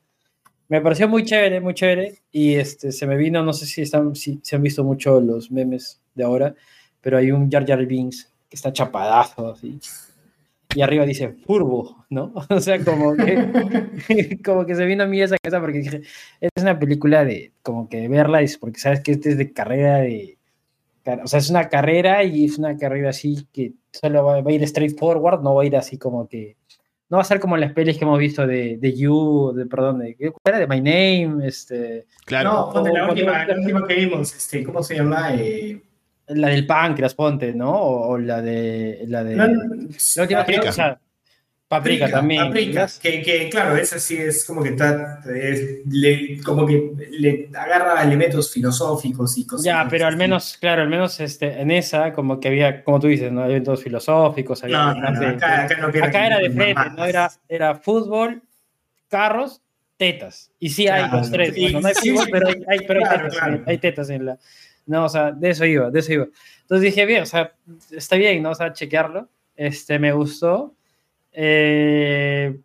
[0.68, 2.20] Me pareció muy chévere, muy chévere.
[2.32, 5.50] Y este, se me vino, no sé si, están, si se han visto mucho los
[5.50, 6.54] memes de ahora,
[7.02, 9.80] pero hay un Jar Jar Binks que está chapadazo, así.
[10.76, 12.34] Y arriba dice Furbo, ¿no?
[12.50, 16.02] O sea, como que, como que se vino a mí esa cosa porque dije,
[16.40, 19.52] es una película de, como que de verla, es porque sabes que este es de
[19.52, 20.38] carrera de,
[21.24, 24.64] o sea, es una carrera y es una carrera así que solo va, a ir
[24.64, 26.56] straight forward, no va a ir así como que,
[27.10, 30.00] no va a ser como las pelis que hemos visto de, de You, de, perdón,
[30.00, 30.60] de, ¿qué era?
[30.60, 32.06] De My Name, este...
[32.26, 32.72] Claro.
[32.76, 35.34] No, la, última, la última que vimos, este, ¿cómo se llama?
[35.34, 35.82] Eh,
[36.30, 37.74] la del páncreas, ponte, ¿no?
[37.74, 39.04] O, la de.
[39.08, 39.36] La de.
[39.36, 39.48] la
[40.22, 40.70] última paprika.
[40.70, 41.00] O sea,
[41.68, 42.46] paprika, también.
[42.46, 45.22] Paprika, que, que, claro, esa sí es como que está.
[45.26, 49.66] le, como que le agarra elementos filosóficos y cosas.
[49.66, 53.08] Ya, pero al menos, claro, al menos este, en esa, como que había, como tú
[53.08, 53.44] dices, ¿no?
[53.44, 54.64] Elementos filosóficos.
[54.64, 57.06] Había no, no, acá, acá, no acá era de frente, ¿no?
[57.06, 58.44] Era, era fútbol,
[59.08, 59.62] carros,
[59.98, 60.52] tetas.
[60.60, 61.56] Y sí hay los tres.
[61.74, 64.40] no hay fútbol, pero hay, pero hay, tetas, hay tetas en la
[64.90, 66.28] no, o sea, de eso iba, de eso iba.
[66.62, 67.54] Entonces dije, bien, o sea,
[67.92, 68.52] está bien, ¿no?
[68.52, 69.30] O sea, chequearlo.
[69.56, 70.76] Este, me gustó.
[71.32, 72.60] Eh,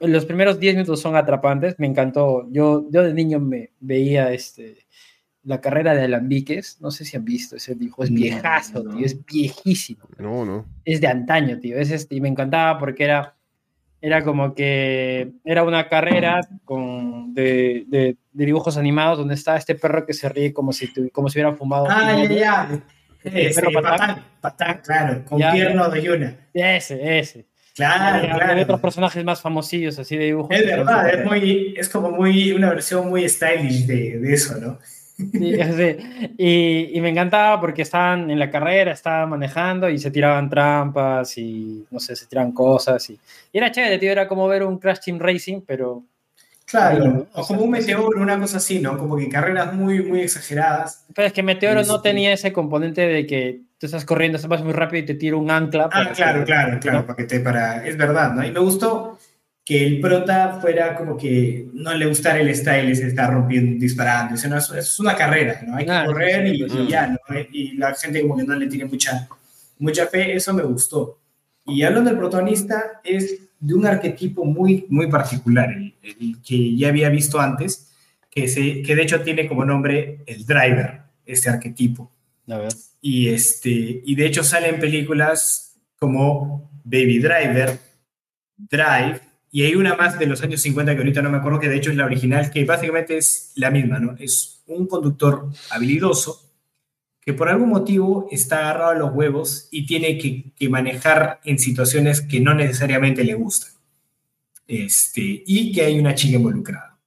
[0.00, 2.48] los primeros 10 minutos son atrapantes, me encantó.
[2.50, 4.78] Yo, yo de niño me veía este,
[5.44, 9.24] la carrera de Alambiques, no sé si han visto ese dijo, es viejazo, tío, es
[9.24, 10.08] viejísimo.
[10.18, 10.64] No, no.
[10.84, 13.36] Es de antaño, tío, es este, y me encantaba porque era
[14.02, 20.06] era como que era una carrera con, de, de, dibujos animados donde está este perro
[20.06, 21.86] que se ríe como si, como si hubiera fumado.
[21.88, 22.82] Ah, ya, ya.
[23.22, 26.36] Ese, patán, patán, claro, con pierno de Yuna.
[26.54, 27.46] Ese, ese.
[27.74, 28.52] Claro, claro.
[28.52, 30.56] Hay otros personajes más famosillos así de dibujos.
[30.56, 34.78] Es verdad, es, muy, es como muy, una versión muy stylish de, de eso, ¿no?
[36.38, 41.36] Y, y, me encantaba porque estaban en la carrera, estaban manejando y se tiraban trampas
[41.36, 43.08] y no sé, se tiraban cosas.
[43.10, 43.18] Y,
[43.52, 46.04] y era chévere, tío, era como ver un Crash Team Racing, pero.
[46.64, 48.96] Claro, o como un meteoro, una cosa así, ¿no?
[48.96, 51.04] Como que carreras muy, muy exageradas.
[51.12, 54.72] Pero es que Meteoro no tenía ese componente de que tú estás corriendo, vas muy
[54.72, 55.88] rápido y te tira un ancla.
[55.90, 57.84] Ah, claro, claro, claro, para que te para.
[57.84, 58.46] Es verdad, ¿no?
[58.46, 59.18] Y me gustó
[59.70, 64.34] que el prota fuera como que no le gustara el style se está rompiendo, disparando.
[64.34, 65.76] es, una carrera, ¿no?
[65.76, 67.18] Hay que correr y, ya, ¿no?
[67.52, 69.28] Y la gente como que no le tiene mucha,
[69.78, 71.20] mucha fe, eso me gustó.
[71.64, 77.08] Y hablando del protagonista, es de un arquetipo muy, muy particular, el, que ya había
[77.08, 77.92] visto antes,
[78.28, 82.10] que, se, que de hecho tiene como nombre el driver, este arquetipo.
[83.00, 87.78] Y, este, y de hecho sale en películas como Baby Driver,
[88.56, 91.68] Drive, y hay una más de los años 50 que ahorita no me acuerdo, que
[91.68, 94.14] de hecho es la original, que básicamente es la misma, ¿no?
[94.18, 96.50] Es un conductor habilidoso
[97.20, 102.20] que por algún motivo está agarrado a los huevos y tiene que, manejar en situaciones
[102.20, 103.72] que no necesariamente le gustan.
[104.66, 106.98] Este, y que hay una chica involucrada.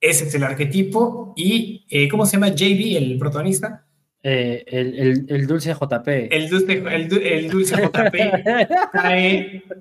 [0.00, 1.32] Ese es el arquetipo.
[1.36, 3.86] ¿Y eh, cómo se llama JB, el protagonista?
[4.24, 6.08] Eh, el, el, dulce JP.
[6.30, 8.14] El dulce, el, dulce JP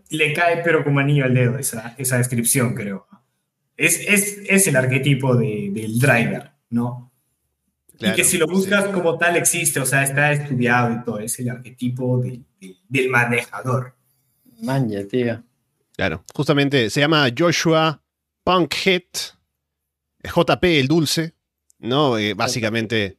[0.10, 3.08] le cae pero como anillo al dedo esa, esa descripción, creo.
[3.78, 7.12] Es, es, es el arquetipo de, del driver, ¿no?
[8.00, 11.40] y que si lo buscas como tal existe, o sea, está estudiado y todo, es
[11.40, 12.42] el arquetipo de,
[12.90, 13.96] del manejador.
[14.62, 15.44] Manja, tío.
[15.96, 18.02] Claro, justamente se llama Joshua
[18.44, 19.04] Punkhead,
[20.24, 21.36] JP el dulce,
[21.80, 22.18] ¿no?
[22.18, 23.18] Eh, básicamente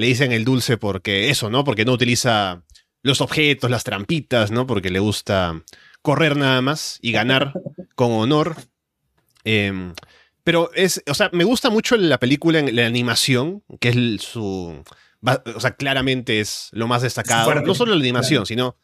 [0.00, 1.62] le dicen el dulce porque eso, ¿no?
[1.64, 2.62] Porque no utiliza
[3.02, 4.66] los objetos, las trampitas, ¿no?
[4.66, 5.62] Porque le gusta
[6.02, 7.52] correr nada más y ganar
[7.94, 8.56] con honor.
[9.44, 9.94] Em,
[10.42, 14.82] pero es, o sea, me gusta mucho la película en la animación, que es su,
[15.22, 17.54] o sea, claramente es lo más destacado.
[17.60, 18.76] no solo la animación, sino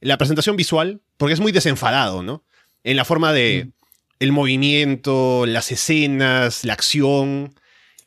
[0.00, 2.44] la presentación visual, porque es muy desenfadado, ¿no?
[2.84, 3.70] En la forma de
[4.20, 7.54] el movimiento, las escenas, la acción.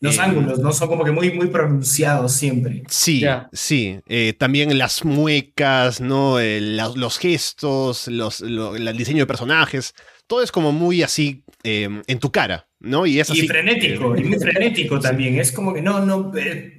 [0.01, 0.73] Los eh, ángulos, ¿no?
[0.73, 2.83] Son como que muy, muy pronunciados siempre.
[2.89, 3.99] Sí, sí.
[4.07, 6.37] Eh, también las muecas, ¿no?
[6.39, 9.93] los gestos, los, el diseño de personajes.
[10.25, 13.05] Todo es como muy así em, en tu cara, ¿no?
[13.05, 13.45] Y es así.
[13.45, 15.37] Y frenético, y muy frenético también.
[15.39, 16.31] Es como que no, no.
[16.35, 16.77] Eh,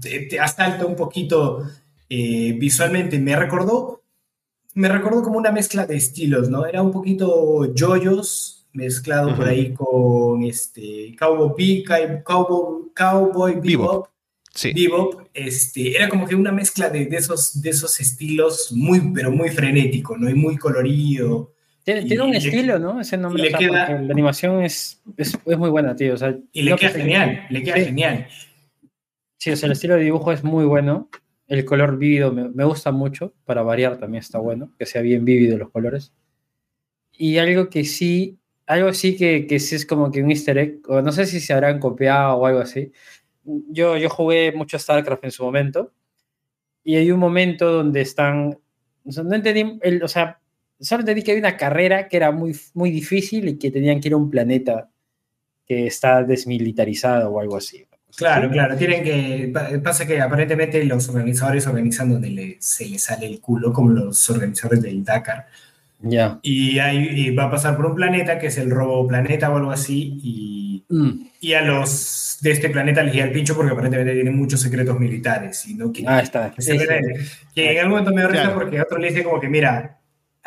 [0.00, 1.64] te, te, asalta un poquito
[2.08, 3.18] visualmente.
[3.18, 4.02] Me recordó.
[4.74, 6.66] Me recordó como una mezcla de estilos, ¿no?
[6.66, 11.84] Era un poquito joyos mezclado por ahí con este Cowboy,
[12.24, 14.08] Cowboy, Cowboy Bebop.
[14.52, 14.72] Sí.
[14.72, 19.30] Bebop, este, era como que una mezcla de, de, esos, de esos estilos muy, pero
[19.30, 20.28] muy frenético, ¿no?
[20.28, 21.54] Y muy colorido.
[21.84, 23.00] Tiene, un estilo, ¿no?
[23.00, 23.50] Ese nombre.
[23.50, 26.14] la animación es, es, es, muy buena, tío.
[26.14, 28.26] O sea, y le queda genial, le queda genial.
[29.38, 31.08] Sí, o sea, el estilo de dibujo es muy bueno.
[31.46, 35.24] El color vívido me, me, gusta mucho, para variar también está bueno, que sea bien
[35.24, 36.12] vívido los colores.
[37.12, 38.39] Y algo que sí
[38.70, 41.40] algo así que, que sí es como que un easter egg, o no sé si
[41.40, 42.92] se habrán copiado o algo así.
[43.44, 45.92] Yo, yo jugué mucho StarCraft en su momento
[46.84, 48.58] y hay un momento donde están,
[49.04, 50.40] no entendí, el, o sea,
[50.78, 54.08] solo entendí que había una carrera que era muy, muy difícil y que tenían que
[54.08, 54.88] ir a un planeta
[55.66, 57.84] que está desmilitarizado o algo así.
[58.16, 59.52] Claro, claro, tienen que.
[59.84, 64.28] Pasa que aparentemente los organizadores organizan donde le- se les sale el culo, como los
[64.30, 65.46] organizadores del Dakar.
[66.02, 66.38] Ya.
[66.42, 69.56] Y, hay, y va a pasar por un planeta que es el robo planeta o
[69.56, 70.18] algo así.
[70.22, 71.26] Y, Mm.
[71.40, 74.98] y a los de este planeta les llega el pincho porque aparentemente tienen muchos secretos
[74.98, 75.64] militares.
[75.68, 76.50] Y no quieren Ah, está.
[76.50, 77.14] que se revele.
[77.54, 78.58] Que en algún momento me dio risa Claro.
[78.58, 79.99] porque otro le dice como que, mira,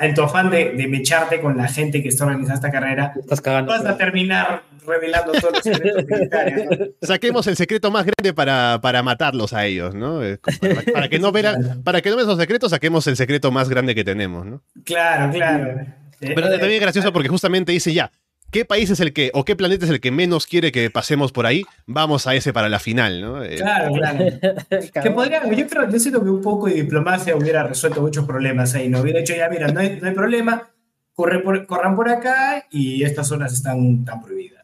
[0.06, 3.42] en tu afán de, de mecharte con la gente que está organizando esta carrera, Estás
[3.42, 3.72] cagando.
[3.72, 6.66] vas a terminar revelando todos los secretos militares.
[6.70, 6.86] ¿no?
[7.08, 10.24] Saquemos el secreto más grande para, para matarlos a ellos, ¿no?
[10.24, 13.52] Eh, Para, para que no vean, para que no vean esos secretos, saquemos el secreto
[13.52, 14.62] más grande que tenemos, ¿no?
[14.84, 15.86] Claro, claro.
[16.20, 18.12] Pero también es gracioso porque justamente dice ya,
[18.54, 21.34] ¿qué país es el que, o qué planeta es el que menos quiere que pasemos
[21.34, 21.63] por ahí?
[21.86, 23.44] Vamos a ese para la final, ¿no?
[23.44, 24.20] Eh, Claro, claro.
[25.04, 28.74] Que podría, yo creo, yo siento que un poco de diplomacia hubiera resuelto muchos problemas
[28.76, 29.02] ahí, ¿no?
[29.02, 30.70] Hubiera dicho, ya, mira, no hay, no hay problema,
[31.13, 34.63] corre por- corran por acá y estas zonas están tan prohibidas.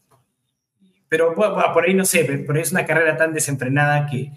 [1.08, 4.32] Pero bueno, por ahí no sé, por ahí es una carrera tan desenfrenada que,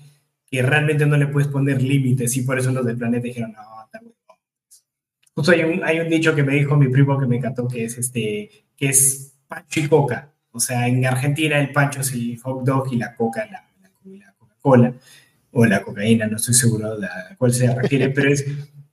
[0.50, 3.84] que realmente no le puedes poner límites y por eso los del planeta dijeron, no,
[3.84, 4.40] está muy bueno".
[5.34, 7.84] Justo hay un, hay un dicho que me dijo mi primo que me encantó, que
[7.84, 10.32] es, este, que es pancho y coca.
[10.50, 13.90] O sea, en Argentina el pancho es el hot dog y la coca la, la,
[14.18, 14.92] la Coca-Cola
[15.52, 18.44] o la cocaína, no estoy seguro de a cuál se refiere, pero es,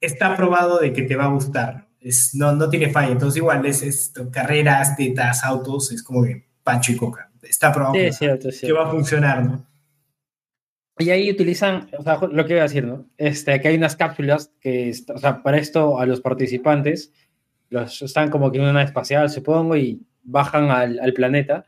[0.02, 1.88] está probado de que te va a gustar.
[2.02, 3.12] Es, no, no tiene falla.
[3.12, 7.30] Entonces, igual, es, es carreras, tetas, autos, es como que pancho y coca.
[7.42, 8.78] Está probado Sí, que, cierto, que cierto.
[8.78, 9.66] va a funcionar, ¿no?
[10.98, 13.06] Y ahí utilizan, o sea, lo que iba a decir, ¿no?
[13.18, 17.14] Este, que hay unas cápsulas que, o sea, para esto a los participantes,
[17.70, 21.66] los están como que en una espacial, supongo, y bajan al, al planeta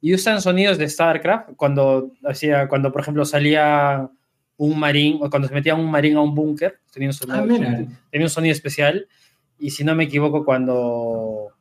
[0.00, 4.08] y usan sonidos de StarCraft cuando hacía, cuando por ejemplo salía
[4.56, 7.42] un marín o cuando se metía un marín a un búnker, tenía Ah,
[8.10, 9.06] tenía un sonido especial
[9.58, 11.52] y si no me equivoco cuando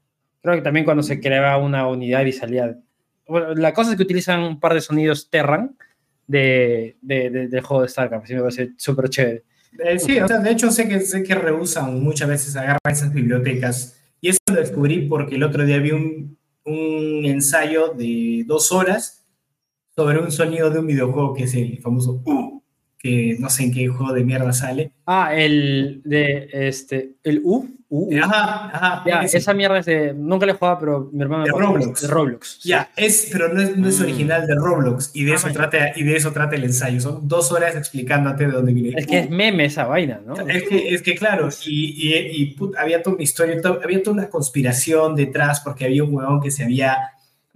[0.42, 2.78] creo que también cuando se creaba una unidad y salía
[3.28, 5.76] bueno, la cosa es que utilizan un par de sonidos Terran
[6.28, 9.44] de, de- de- del juego de StarCraft, así me parece súper chévere.
[9.80, 13.14] Eh, sí, o sea, de hecho sé que, sé que rehusan muchas veces, agarran esas
[13.14, 14.00] bibliotecas.
[14.22, 16.37] Y eso lo descubrí porque el otro día vi un,
[16.68, 19.26] un ensayo de dos horas
[19.96, 22.57] sobre un sonido de un videojuego que es el famoso U,
[23.00, 24.92] que no sé en qué juego de mierda sale.
[25.06, 28.10] Ah, el de este, el U, U.
[28.22, 29.04] Ajá, ajá.
[29.06, 29.38] Ya, ese.
[29.38, 32.02] esa mierda es de, nunca le he jugado, pero mi hermano De me Roblox.
[32.02, 32.58] de Roblox.
[32.62, 32.70] sí.
[32.70, 34.04] Ya, es, pero no es, no es Mm.
[34.04, 37.00] original de Roblox y de, Ah, eso trata, y de eso trata el ensayo.
[37.00, 38.98] Son dos horas explicándote de dónde viene.
[39.00, 40.34] Es que es meme esa vaina, ¿no?
[40.48, 44.02] Es que, es que claro, y, y, y, put, había toda una historia, to- había
[44.04, 46.98] toda una conspiración detrás porque había un huevón que se había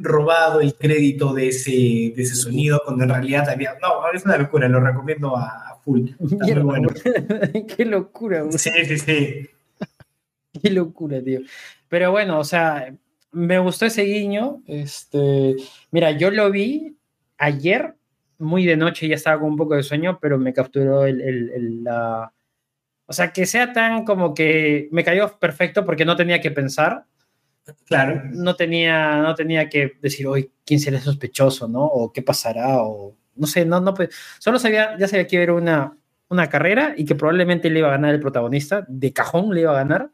[0.02, 3.76] robado el crédito de ese, de ese sonido cuando en realidad había...
[3.82, 6.10] No, es una locura, lo recomiendo a, full.
[6.10, 6.90] Está muy Mierda, bueno.
[7.76, 8.58] Qué locura, güey.
[8.58, 9.50] Sí, sí, sí.
[10.62, 11.40] Qué locura, tío.
[11.90, 12.94] Pero bueno, o sea,
[13.32, 14.62] me gustó ese guiño.
[14.68, 15.56] Este,
[15.92, 16.96] mira, yo lo vi
[17.38, 17.96] ayer,
[18.38, 21.50] muy de noche, ya estaba con un poco de sueño, pero me capturó el, el-
[21.50, 22.32] el- la...
[23.08, 27.06] O sea, que sea tan como que me cayó perfecto porque no tenía que pensar,
[27.86, 28.24] Claro.
[28.32, 31.86] no tenía, no tenía que decir, hoy, ¿quién será sospechoso, no?
[31.86, 35.54] O qué pasará, o no sé, no, no, pues, solo sabía, ya sabía que era
[35.54, 35.95] una,
[36.30, 39.71] una carrera y que probablemente le iba a ganar el protagonista, de cajón le iba
[39.71, 40.12] a ganar.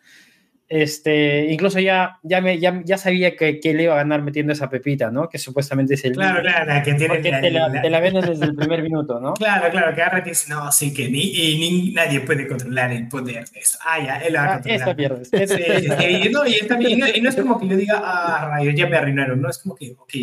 [0.69, 4.51] Este, incluso ya, ya, me, ya, ya sabía que, que le iba a ganar metiendo
[4.51, 5.29] esa pepita, ¿no?
[5.29, 6.12] Que supuestamente es el...
[6.13, 7.13] Claro, claro, la que tiene...
[7.15, 9.33] Porque la- te la, la- te la desde el primer minuto, ¿no?
[9.48, 12.46] Claro, claro, que agarra y te dice, no, sí, que ni, y ni- nadie puede
[12.48, 13.77] controlar el poder de eso.
[13.85, 14.79] Ah, ya, él lo va a Ah, controlar.
[14.79, 15.29] esta pierdes.
[15.29, 18.50] Sí, y no, y, bien, y no- y no es como que yo diga, ah,
[18.52, 20.13] rayos, ya me arruinaron, no, es como que, ok,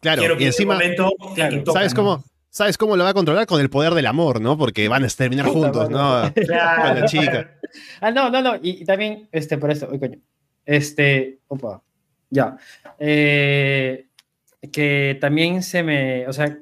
[0.00, 2.02] Claro, quiero que y encima, en ese momento claro, ¿sabes ¿no?
[2.02, 2.24] cómo?
[2.56, 3.46] ¿Sabes cómo lo va a controlar?
[3.46, 4.56] Con el poder del amor, ¿no?
[4.56, 6.22] Porque van a terminar juntos, ¿no?
[6.32, 6.82] Claro.
[6.88, 7.50] Con la chica.
[8.00, 8.56] Ah, no, no, no.
[8.56, 10.18] Y, y también, este, por esto, uy, coño.
[10.64, 11.82] Este, opa,
[12.30, 12.56] ya.
[12.98, 14.06] Eh,
[14.72, 16.56] que también se me, o sea,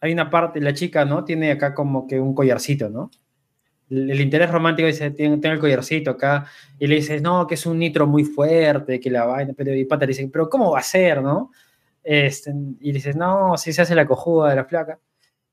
[0.00, 1.24] hay una parte, la chica, ¿no?
[1.24, 3.10] Tiene acá como que un collarcito, ¿no?
[3.88, 6.44] El, el interés romántico dice, tiene, tiene el collarcito acá,
[6.78, 9.86] y le dices, no, que es un nitro muy fuerte, que la vaina, pero y
[9.86, 11.52] pata le dice, pero ¿cómo va a ser, no?
[12.02, 14.98] Este, y dices, no, si se hace la cojuda de la flaca.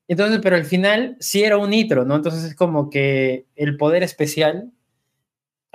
[0.08, 2.16] Entonces, pero al final sí era un nitro, ¿no?
[2.16, 4.72] Entonces es como que el poder especial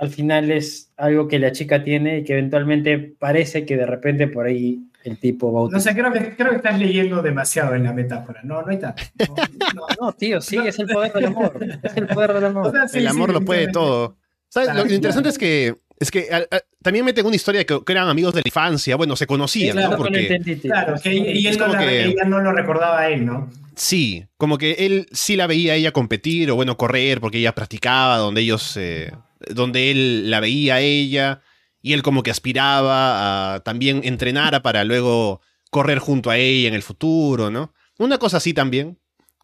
[0.00, 4.28] al final es algo que la chica tiene y que eventualmente parece que de repente
[4.28, 7.74] por ahí el tipo va a No sé, creo que, creo que estás leyendo demasiado
[7.74, 8.40] en la metáfora.
[8.42, 9.02] No, no hay tanto.
[9.28, 9.34] No,
[9.74, 9.86] no.
[10.00, 11.58] No, tío, sí, es el poder del amor.
[11.82, 12.72] Es el poder del O amor.
[12.72, 14.16] sea, sí, el amor sí, lo puede todo.
[14.54, 17.92] Lo, lo interesante es que es que a- a- también meten una historia que, que
[17.92, 19.96] eran amigos de la infancia, bueno, se conocían, Claro, ¿no?
[19.98, 20.58] Porque.
[20.62, 23.24] Claro, que y Es él no, como la- que- ella no lo recordaba a él,
[23.26, 23.48] ¿no?
[23.76, 27.54] sí, como que él sí la veía a ella competir o bueno, correr porque ella
[27.54, 29.12] practicaba donde ellos eh,
[29.48, 31.40] donde él la veía a ella
[31.80, 35.40] y él como que aspiraba a también entrenar para luego
[35.70, 37.72] correr junto a ella en el futuro, ¿no?
[37.98, 38.98] Una cosa así también,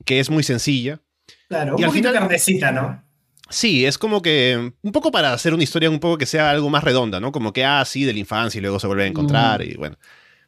[0.05, 1.01] que es muy sencilla.
[1.49, 3.03] Claro, Y un al poquito final- carnecita, ¿no?
[3.49, 6.69] Sí, es como que un poco para hacer una historia un poco que sea algo
[6.69, 7.31] más redonda, ¿no?
[7.31, 9.97] Como que, ah, sí, de la infancia y luego se vuelve a encontrar y bueno.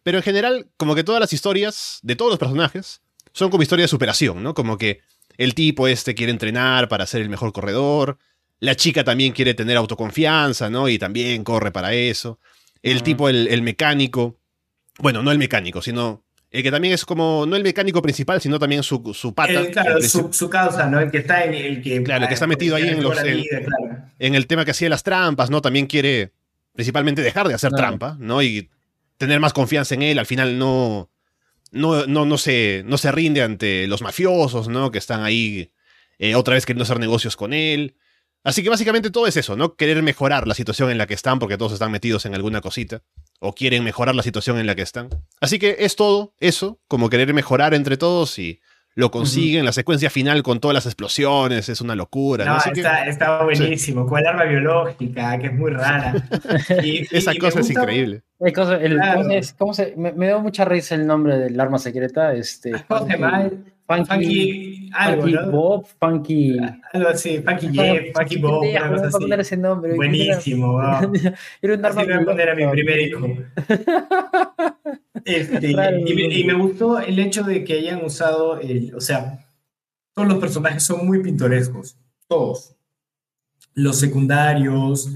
[0.03, 3.85] Pero en general, como que todas las historias de todos los personajes son como historias
[3.85, 4.55] de superación, ¿no?
[4.55, 5.01] Como que
[5.37, 8.19] el tipo este quiere entrenar para ser el mejor corredor,
[8.59, 10.89] la chica también quiere tener autoconfianza, ¿no?
[10.89, 12.41] Y también corre para eso.
[12.83, 13.05] El Ajá.
[13.05, 14.41] tipo, el, el mecánico,
[14.99, 18.59] bueno, no el mecánico, sino el que también es como, no el mecánico principal, sino
[18.59, 19.53] también su, su pata.
[19.53, 20.99] El- claro, el su, su causa, ¿no?
[21.01, 22.03] El que está en el que.
[22.03, 24.03] Claro, el que está metido ahí en los- la en- vida, claro.
[24.19, 25.61] en el tema que hacía las trampas, ¿no?
[25.61, 26.33] También quiere
[26.73, 27.83] principalmente dejar de hacer Claro.
[27.99, 28.43] trampa, ¿no?
[28.43, 28.71] Y
[29.17, 30.19] tener más confianza en él.
[30.19, 31.11] Al final no,
[31.73, 34.91] no, no, no, se, no se rinde ante los mafiosos, ¿no?
[34.91, 35.73] Que están ahí
[36.19, 37.97] eh, otra vez queriendo hacer negocios con él.
[38.45, 39.75] Así que básicamente todo es eso, ¿no?
[39.75, 43.03] Querer mejorar la situación en la que están porque todos están metidos en alguna cosita.
[43.41, 45.09] O quieren mejorar la situación en la que están.
[45.41, 48.61] Así que es todo eso, como querer mejorar entre todos y
[48.97, 49.65] lo consiguen.
[49.65, 52.45] La secuencia final con todas las explosiones es una locura.
[52.45, 52.51] ¿no?
[52.53, 56.15] No, Así que- está, buenísimo, con el arma biológica, que es muy rara.
[56.83, 58.23] Y- esa y cosa es gusta- increíble.
[58.45, 59.23] Hay cosas- el- Claro.
[59.23, 62.35] ¿cómo se- cómo se- me, me dio mucha risa el nombre del arma secreta.
[62.35, 63.51] Este, ¿Cómo se llama?
[63.89, 65.51] Funky, Funky, algo, Funky ¿no?
[65.51, 66.59] Bob, Funky.
[66.93, 69.33] Algo así, Funky Jeff, Funky Bob, una cosa así.
[69.33, 69.95] ese nombre.
[69.95, 71.13] Buenísimo, wow.
[71.63, 73.27] Era un Así voy a poner a mi primer hijo.
[75.25, 75.75] Este, y,
[76.15, 79.47] me, y me gustó el hecho de que hayan usado, el, o sea,
[80.15, 82.75] todos los personajes son muy pintorescos, todos.
[83.75, 85.11] Los secundarios,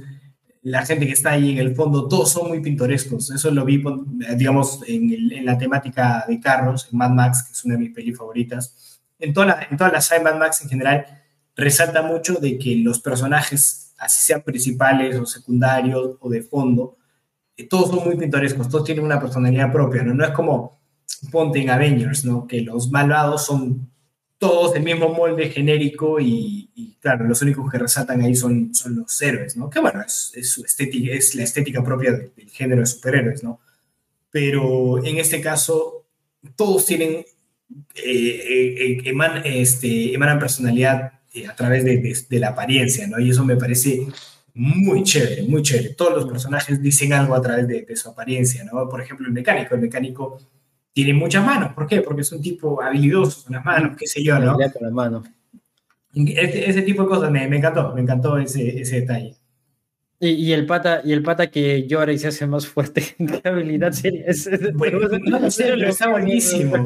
[0.63, 3.31] la gente que está ahí en el fondo, todos son muy pintorescos.
[3.31, 7.65] Eso lo vi, pon- digamos, en, la temática de carros, en Mad Max, que es
[7.65, 9.01] una de mis pelis favoritas.
[9.19, 11.07] En toda la, en toda la saga de Mad Max en general,
[11.57, 16.97] resalta mucho de que los personajes, así sean principales o secundarios o de fondo,
[17.57, 20.15] eh, todos son muy pintorescos, todos tienen una personalidad propia, ¿no?
[20.15, 20.81] No es como
[21.31, 22.47] ponte en Avengers, ¿no?
[22.47, 23.92] Que los malvados son
[24.47, 28.97] todos del mismo molde genérico y, y, claro, los únicos que resaltan ahí son, son
[28.97, 29.71] los héroes, ¿no?
[29.71, 33.45] Que bueno, es, es, su estética, es la estética propia de- del género de superhéroes,
[33.45, 33.61] ¿no?
[34.33, 36.07] Pero en este caso,
[36.57, 37.25] todos tienen,
[37.95, 43.21] eh, eh, eman- este, emanan personalidad eh, a través de, de- de la apariencia, ¿no?
[43.21, 44.09] Y eso me parece
[44.55, 45.91] muy chévere, muy chévere.
[45.95, 48.89] Todos los personajes dicen algo a través de, de su apariencia, ¿no?
[48.89, 49.77] Por ejemplo, el mecánico.
[49.77, 50.39] El mecánico
[50.93, 51.73] tiene muchas manos.
[51.75, 52.01] ¿Por qué?
[52.01, 54.57] Porque es un tipo habilidoso con las manos, qué sé yo, ¿no?
[54.57, 55.23] Con la mano.
[56.15, 59.37] Ese, ese tipo de cosas me, me encantó, me encantó ese, ese detalle.
[60.25, 63.03] Y, y el pata, y el pata que llora y se hace más fuerte.
[63.19, 64.27] ¿Qué habilidad sería?
[64.75, 66.85] Bueno, no sé, pero está buenísimo.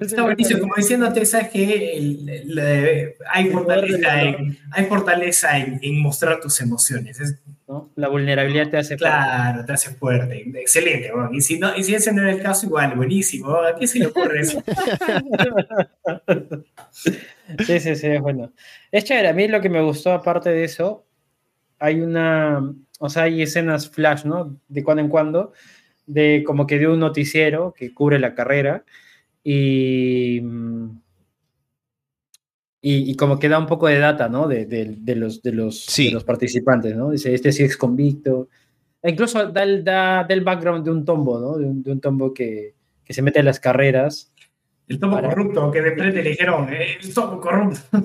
[0.00, 6.00] Está buenísimo, como diciéndote, ¿sabes que el, el- hay fortaleza, en, hay fortaleza en, en
[6.00, 7.20] mostrar tus emociones.
[7.20, 7.36] Es,
[7.68, 7.90] ¿no?
[7.94, 10.44] La vulnerabilidad te hace claro, te hace fuerte.
[10.58, 11.28] Excelente, bueno.
[11.34, 13.50] y, si no, y si ese no era el caso, igual, buenísimo.
[13.54, 14.64] ¿A qué se le ocurre eso?
[17.66, 18.52] Sí, sí, sí, es bueno.
[18.90, 21.06] Es chévere, a mí lo que me gustó aparte de eso,
[21.78, 24.58] hay una, o sea, hay escenas flash, ¿no?
[24.68, 25.52] De cuando en cuando,
[26.06, 28.84] de como que de un noticiero que cubre la carrera
[29.44, 31.00] y, mm,
[32.80, 34.46] y, y como que da un poco de data, ¿no?
[34.48, 36.06] De, de- de los, de, los, Sí.
[36.06, 37.10] de los participantes, ¿no?
[37.10, 38.48] Dice, este sí es convicto.
[39.02, 41.56] E incluso da el, da, da el background de un tombo, ¿no?
[41.58, 42.74] De un, de un tombo que,
[43.04, 44.32] que se mete en las carreras.
[44.88, 47.78] El tomo Para- corrupto, que de frente le dijeron, "Eh, el tomo corrupto.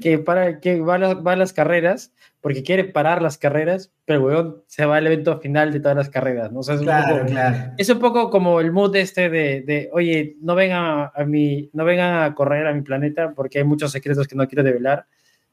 [0.00, 3.92] Que, para, que va, a las- va a las carreras porque quiere parar las carreras,
[4.04, 6.60] pero el weón se va al evento final de todas las carreras, ¿no?
[6.60, 7.72] O sea, es, un Claro, poco, claro.
[7.78, 11.84] es un poco como el mood este de, de, oye, no vengan a, mi, no
[11.84, 15.06] vengan a correr a mi planeta porque hay muchos secretos que no quiero develar,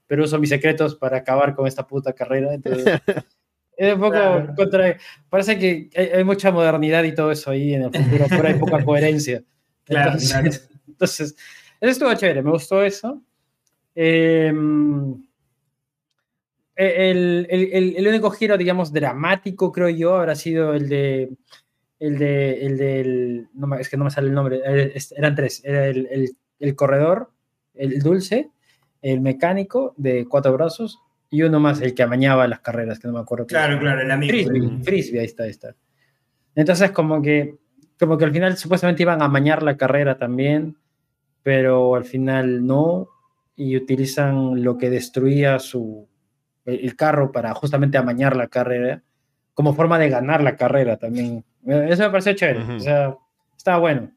[0.08, 2.54] pero uso mis secretos para acabar con esta puta carrera.
[2.56, 2.86] Entonces,
[3.80, 4.54] es un poco Claro.
[4.56, 4.98] contra...
[5.30, 8.56] Parece que hay, hay mucha modernidad y todo eso ahí en el futuro, pero hay
[8.56, 9.44] poca coherencia.
[9.86, 10.50] Claro, entonces, claro.
[10.88, 11.36] entonces,
[11.82, 13.24] eso estuvo chévere, me gustó eso.
[13.96, 14.48] Eh,
[16.76, 21.30] el, el- el- el único giro, digamos, dramático, creo yo, habrá sido el de.
[22.00, 22.66] El de.
[22.66, 23.48] El del.
[23.54, 24.62] No, es que no me sale el nombre.
[24.66, 25.62] eh, Eran tres.
[25.66, 27.32] Era el corredor,
[27.74, 28.50] el dulce,
[29.02, 31.00] el mecánico de cuatro brazos
[31.30, 33.46] y uno más, el que amañaba las carreras, que no me acuerdo.
[33.46, 33.82] Claro, llama.
[33.82, 34.32] claro, el amigo.
[34.32, 35.76] Frisbee, Frisbee, ahí está, ahí está.
[36.56, 37.56] Entonces, como que,
[38.00, 40.78] como que al final supuestamente iban a amañar la carrera también,
[41.44, 43.08] pero al final no,
[43.56, 46.08] y utilizan lo que destruía su,
[46.66, 49.04] el, el carro para justamente amañar la carrera,
[49.54, 51.44] como forma de ganar la carrera también.
[51.68, 52.74] Eh, Eso me pareció chévere, Ujú.
[52.74, 53.16] o sea,
[53.56, 54.12] estaba bueno.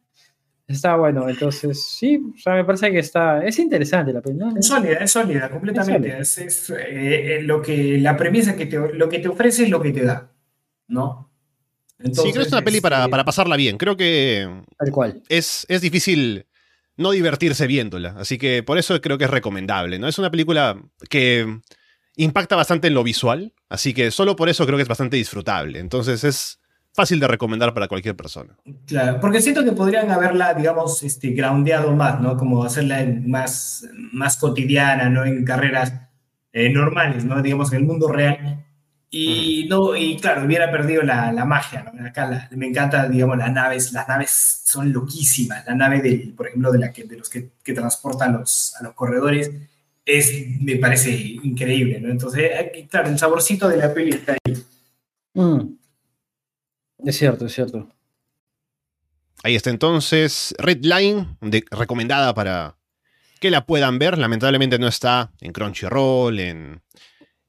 [0.73, 4.39] Está bueno, entonces sí, o sea, me parece que está, es interesante la peli.
[4.59, 6.19] Es sólida, es sólida, completamente.
[6.19, 9.71] Es, es eh, eh, lo que, la premisa que te, lo que te ofrece es
[9.71, 10.33] lo que te da,
[10.89, 11.31] ¿no?
[12.05, 13.79] sí, creo que es una peli para, este, para pasarla bien.
[13.79, 14.49] Creo que
[14.79, 15.23] Tal cual.
[15.29, 16.47] es, es difícil
[16.97, 18.15] no divertirse viéndola.
[18.19, 19.99] Así que por eso creo que es recomendable.
[19.99, 20.09] ¿no?
[20.09, 21.61] Es una película que
[22.17, 23.53] impacta bastante en lo visual.
[23.69, 25.79] Así que solo por eso creo que es bastante disfrutable.
[25.79, 26.62] Entonces es
[26.93, 28.57] fácil de recomendar para cualquier persona.
[28.87, 32.37] Claro, porque siento que podrían haberla, digamos, este, groundeado más, ¿no?
[32.37, 35.25] Como hacerla en- más, más cotidiana, ¿no?
[35.25, 35.93] En carreras
[36.53, 37.41] eh, normales, ¿no?
[37.43, 38.65] Digamos, en el mundo real.
[39.15, 42.07] Y, no, y claro, hubiera perdido la, la magia, ¿no?
[42.07, 45.65] Acá la- me encanta, digamos, las naves, las naves son loquísimas.
[45.67, 48.85] La nave, del, por ejemplo, de, la que, de los que, que transportan los, a
[48.85, 49.51] los corredores,
[50.05, 52.11] es, me parece increíble, ¿no?
[52.11, 54.55] Entonces, aquí, claro, el saborcito de la peli está ahí.
[55.35, 55.75] Mm.
[57.05, 57.89] Es cierto, es cierto.
[59.43, 62.77] Ahí está entonces Red Line, de- recomendada para
[63.41, 64.17] que la puedan ver.
[64.19, 66.83] Lamentablemente no está en Crunchyroll, en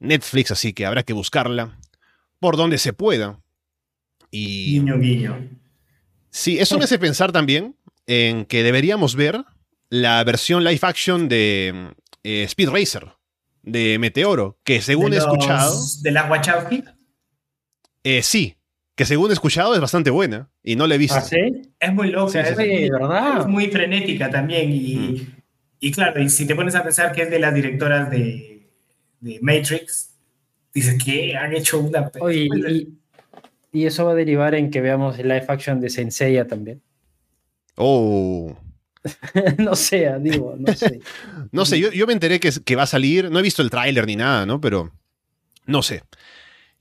[0.00, 1.78] Netflix, así que habrá que buscarla
[2.40, 3.40] por donde se pueda.
[4.30, 5.50] Y Guiño, guiño.
[6.30, 7.76] sí, eso me hace pensar también
[8.06, 9.44] en que deberíamos ver
[9.88, 11.94] la versión live action de
[12.24, 13.12] eh, Speed Racer,
[13.62, 16.82] de Meteoro, que según De he los- escuchado, De la Wachowski.
[18.02, 18.56] eh, sí,
[18.94, 21.16] que según he escuchado es bastante buena y no la he visto.
[21.16, 21.36] ¿Ah, sí?
[21.80, 22.80] Es muy loca, Sí, sí, es, sí.
[22.80, 23.40] muy- ¿verdad?
[23.40, 24.70] es muy frenética también.
[24.72, 25.26] Y, Mm.
[25.80, 28.68] y claro, y si te pones a pensar que es de las directoras de,
[29.20, 30.10] de Matrix,
[30.72, 32.10] dices que han hecho una.
[32.20, 32.88] Oye, y,
[33.72, 36.80] y eso va a derivar en que veamos el live action de Senseiya también.
[37.76, 38.56] Oh.
[39.58, 41.00] no sé, digo, no sé.
[41.52, 43.68] No sé, yo, yo me enteré que, que va a salir, no he visto el
[43.70, 44.60] tráiler ni nada, ¿no?
[44.60, 44.92] Pero
[45.66, 46.02] no sé.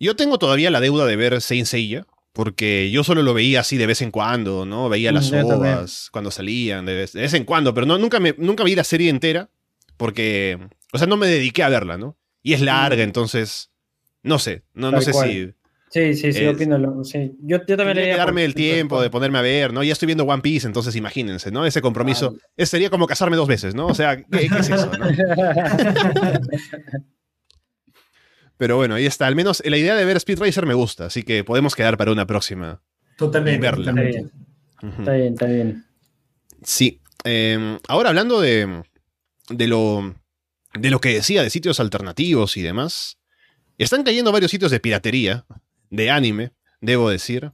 [0.04, 3.78] Yo tengo todavía la deuda de ver Saint Seiya, porque yo solo lo veía así
[3.78, 4.89] de vez en cuando, ¿no?
[4.89, 5.76] Veía las Mm, yo también.
[5.76, 8.76] ovas cuando salían, de vez, de vez en cuando, pero no, nunca, me, nunca vi
[8.76, 9.49] la serie entera,
[9.97, 10.58] porque,
[10.91, 12.18] o sea, no me dediqué a verla, ¿no?
[12.41, 13.72] Y es larga, entonces,
[14.24, 15.01] no sé, no, no Mm.
[15.01, 15.30] Sé cual.
[15.30, 15.54] si...
[15.91, 16.80] Sí, sí, sí, opino.
[16.80, 17.34] lo- sí.
[17.43, 19.84] Yo, yo también darme el tiempo de ponerme a ver, ¿no?
[19.84, 21.68] Ya estoy viendo One Piece, entonces imagínense, ¿no?
[21.68, 22.32] Ese compromiso.
[22.58, 22.66] Vale.
[22.66, 23.86] sería como casarme dos veces, ¿no?
[23.86, 25.06] O sea, ¿qué, qué es eso, no?
[28.64, 29.28] Pero bueno, ahí está.
[29.28, 32.14] Al menos la idea de ver Speed Racer me gusta, así que podemos quedar para
[32.14, 32.82] una próxima.
[33.18, 33.59] totalmente.
[33.59, 33.91] verla.
[33.91, 34.32] totalmente.
[34.82, 34.99] Ujú.
[34.99, 35.86] Está bien, está bien.
[36.64, 37.01] Sí.
[37.26, 38.84] Eh, ahora hablando de,
[39.49, 40.16] de, lo,
[40.76, 43.18] de lo que decía de sitios alternativos y demás,
[43.78, 45.45] están cayendo varios sitios de piratería,
[45.89, 47.51] de anime, debo decir.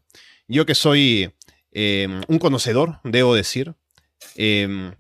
[0.48, 1.34] Yo que soy
[1.72, 3.74] eh, un conocedor, debo decir,
[4.36, 4.92] eh,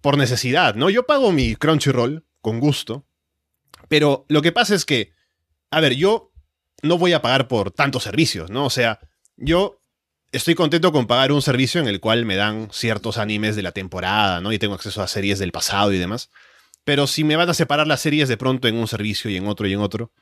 [0.00, 0.88] por necesidad, ¿no?
[0.88, 3.08] Yo pago mi Crunchyroll con gusto,
[3.88, 5.10] pero lo que pasa es que,
[5.72, 6.32] a ver, yo
[6.82, 8.66] no voy a pagar por tantos servicios, ¿no?
[8.66, 9.00] O sea,
[9.36, 9.80] yo
[10.30, 13.72] estoy contento con pagar un servicio en el cual me dan ciertos animes de la
[13.72, 14.52] temporada, ¿no?
[14.52, 16.30] Y tengo acceso a series del pasado y demás.
[16.84, 19.46] Pero si me van a separar las series de pronto en un servicio y en
[19.46, 20.12] otro y en otro,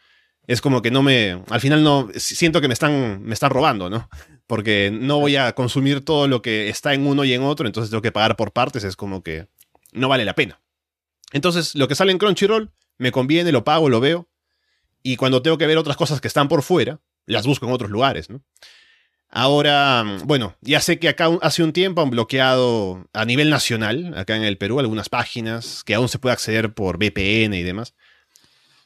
[0.47, 1.43] es como que no me.
[1.49, 2.09] Al final no.
[2.15, 4.09] Siento que me están, me están robando, ¿no?
[4.47, 7.91] Porque no voy a consumir todo lo que está en uno y en otro, entonces
[7.91, 9.49] tengo que pagar por partes, es como que
[9.93, 10.61] no vale la pena.
[11.33, 14.30] Entonces, lo que sale en Crunchyroll, me conviene, lo pago, lo veo.
[15.03, 17.91] Y cuando tengo que ver otras cosas que están por fuera, las busco en otros
[17.91, 18.43] lugares, ¿no?
[19.33, 24.35] Ahora, bueno, ya sé que acá hace un tiempo han bloqueado a nivel nacional, acá
[24.37, 27.95] en el Perú, algunas páginas que aún se puede acceder por VPN y demás.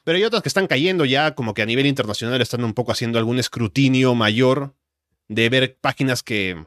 [0.05, 2.93] Pero hay otras que están cayendo ya, como que a nivel internacional están un poco
[2.93, 4.75] haciendo algún escrutinio mayor
[5.29, 6.62] de ver páginas que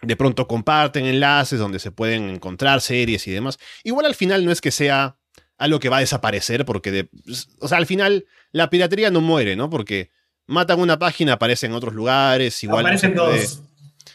[0.00, 3.58] de pronto comparten enlaces donde se pueden encontrar series y demás.
[3.84, 5.18] Igual al final no es que sea
[5.62, 7.08] algo que va a desaparecer, porque, de,
[7.60, 9.70] o sea, al final la piratería no muere, ¿no?
[9.70, 10.10] Porque
[10.46, 12.82] matan una página, aparece en otros lugares, igual.
[12.82, 13.62] no Aparecen puede- dos.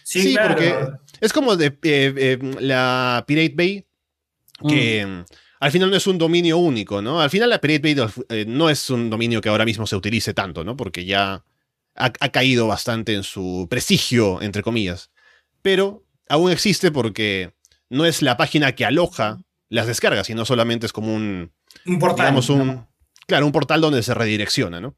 [0.03, 0.49] Sí, Sí, claro.
[0.55, 0.75] porque
[1.21, 3.85] es como de eh, eh, la Pirate Bay,
[4.67, 5.23] que mm,
[5.59, 7.21] al final no es un dominio único, ¿no?
[7.21, 10.33] Al final la Pirate Bay eh, no es un dominio que ahora mismo se utilice
[10.33, 10.75] tanto, ¿no?
[10.77, 11.43] Porque ya
[11.95, 15.11] ha, ha caído bastante en su prestigio, entre comillas.
[15.61, 17.53] Pero aún existe porque
[17.89, 21.51] no es la página que aloja las descargas, sino solamente es como un,
[21.85, 22.25] Un portal.
[22.25, 22.93] digamos, un, ¿no?
[23.27, 24.95] claro, un portal donde se redirecciona, ¿no?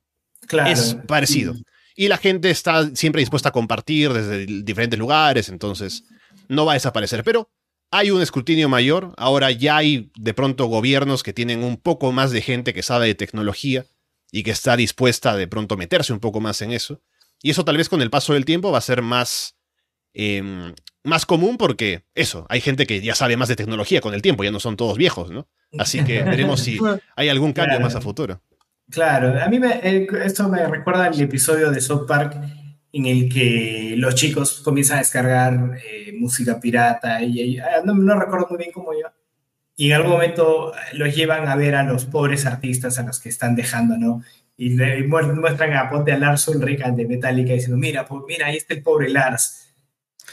[0.48, 0.70] Claro.
[0.70, 1.56] Es parecido.
[1.96, 6.06] Y la gente está siempre dispuesta a compartir desde diferentes lugares, entonces
[6.48, 7.24] no va a desaparecer.
[7.24, 7.50] Pero
[7.92, 9.14] hay un escrutinio mayor.
[9.18, 13.08] Ahora ya hay de pronto gobiernos que tienen un poco más de gente que sabe
[13.08, 13.86] de tecnología
[14.32, 17.02] y que está dispuesta de pronto meterse un poco más en eso.
[17.42, 19.56] Y eso tal vez con el paso del tiempo va a ser más,
[20.14, 24.22] eh, más común porque eso, hay gente que ya sabe más de tecnología con el
[24.22, 25.48] tiempo, ya no son todos viejos, ¿no?
[25.78, 26.80] Así que veremos si
[27.16, 27.86] hay algún cambio Claro.
[27.86, 28.42] más a futuro.
[28.90, 32.36] Claro, a mí me, eh, esto me recuerda al episodio de South Park
[32.92, 38.20] en el que los chicos comienzan a descargar eh, música pirata y, ah, no, no,
[38.20, 39.14] recuerdo muy bien cómo iba.
[39.76, 43.30] Y en algún momento los llevan a ver a los pobres artistas a los que
[43.30, 44.24] están dejando, ¿no?
[44.58, 48.58] Y le muestran a Ponte a Lars Ulrich de Metallica diciendo, mira, pues, mira, ahí
[48.58, 49.69] está el pobre Lars.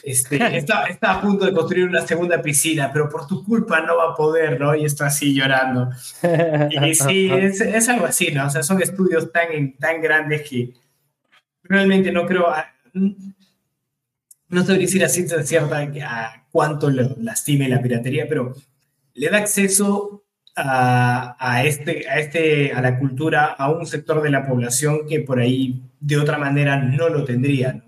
[0.03, 3.97] Este, está, está, a punto de construir una segunda piscina, pero por tu culpa no
[3.97, 4.75] va a poder, ¿no?
[4.75, 5.91] Y está así llorando.
[6.71, 8.47] Y sí, es, es algo así, ¿no?
[8.47, 10.73] O sea, son estudios tan, tan grandes que
[11.63, 12.47] realmente no creo,
[14.49, 18.55] no sé decir a ciencia cierta a cuánto lo lastime la piratería, pero
[19.15, 20.25] le da acceso
[20.55, 25.21] a, a, este, a, este, a la cultura a un sector de la población que
[25.21, 27.75] por ahí de otra manera no lo tendría.
[27.75, 27.86] ¿no?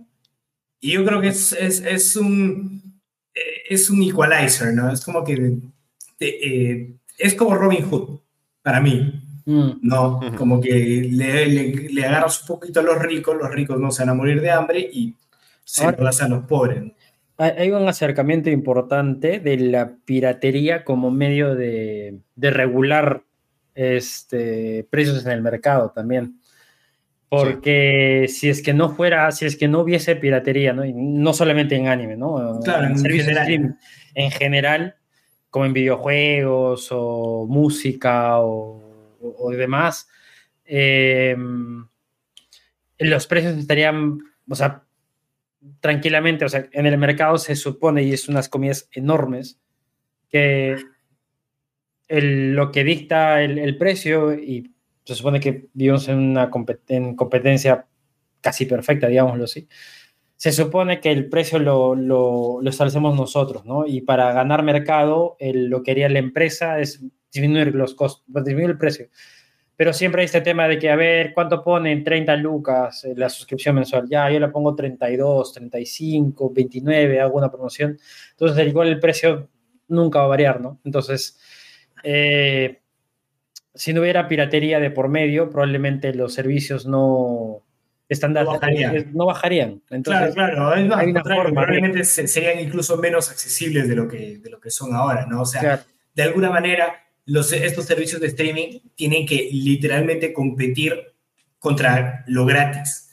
[0.80, 3.00] Y yo creo que es, es, es, un,
[3.34, 4.90] eh, es un equalizer, ¿no?
[4.92, 5.58] Es como que
[6.20, 8.20] eh, es como Robin Hood
[8.62, 9.24] para mí.
[9.44, 9.78] Mm.
[9.80, 11.46] No, como que le,
[11.90, 14.50] le, agarras un poquito a los ricos, los ricos no se van a morir de
[14.50, 15.14] hambre y
[15.64, 16.92] se lo a los pobres.
[17.38, 23.22] Hay un acercamiento importante de la piratería como medio de, de regular
[23.74, 26.40] este, precios en el mercado también.
[27.28, 28.34] Porque sí.
[28.34, 30.84] si es que no fuera, si es que no hubiese piratería, ¿no?
[30.84, 32.60] Y no solamente en anime, ¿no?
[32.64, 33.78] Claro, en, en general.
[34.14, 34.96] en general,
[35.50, 38.88] como en videojuegos o música o
[39.20, 40.08] o, demás,
[40.64, 41.36] eh,
[42.98, 44.18] los precios estarían,
[44.48, 44.84] o sea,
[45.80, 49.60] tranquilamente, o sea, en el mercado se supone, y es unas comidas enormes,
[50.30, 50.76] que
[52.08, 54.74] lo que dicta el, precio, y
[55.08, 57.86] se supone que vivimos en una competencia
[58.42, 59.66] casi perfecta, digámoslo así,
[60.36, 63.86] se supone que el precio lo, lo, establecemos nosotros, ¿no?
[63.86, 67.02] Y para ganar mercado, lo que haría la empresa es
[67.32, 69.08] disminuir los costos, pues, disminuir el precio.
[69.76, 73.76] Pero siempre hay este tema de que, a ver, ¿cuánto ponen 30 lucas la suscripción
[73.76, 74.06] mensual?
[74.10, 77.98] Ya, yo la pongo 32, 35, 29, hago una promoción.
[78.32, 79.48] Entonces, igual el precio
[79.88, 80.80] nunca va a variar, ¿no?
[80.84, 81.38] Entonces,
[82.04, 82.82] eh,
[83.78, 87.62] si no hubiera piratería de por medio, probablemente los servicios no,
[88.08, 89.10] estándar no bajarían.
[89.14, 89.82] No bajarían.
[89.88, 90.74] Entonces, claro, claro.
[90.74, 94.70] Es hay una forma, probablemente serían incluso menos accesibles de lo que, de lo que
[94.70, 95.42] son ahora, ¿no?
[95.42, 95.82] O sea, claro.
[96.12, 100.94] de alguna manera estos servicios de streaming tienen que literalmente competir
[101.60, 103.10] contra lo gratis.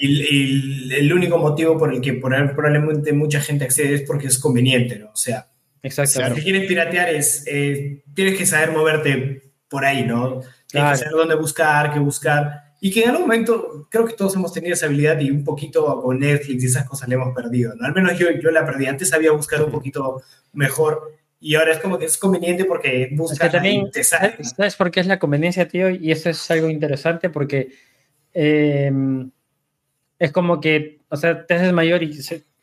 [0.00, 4.98] Y el, único motivo por el que probablemente mucha gente accede es porque es conveniente,
[4.98, 5.10] ¿no?
[5.10, 5.48] O sea,
[5.82, 10.40] si quieres piratear es, eh, tienes que saber moverte por ahí, ¿no?
[10.66, 12.66] Tienes que saber dónde buscar, qué buscar.
[12.80, 16.02] Y que en algún momento creo que todos hemos tenido esa habilidad y un poquito
[16.02, 17.86] con Netflix y esas cosas le hemos perdido, ¿no?
[17.86, 18.86] Al menos yo, yo la perdí.
[18.86, 23.52] Antes sabía buscar un poquito mejor y ahora es como que es conveniente porque buscas
[23.52, 25.90] también, te ¿Sabes por qué es la conveniencia, tío?
[25.90, 27.72] Y eso es algo interesante porque
[28.32, 29.30] em,
[30.18, 32.18] es como que, o sea, te haces mayor y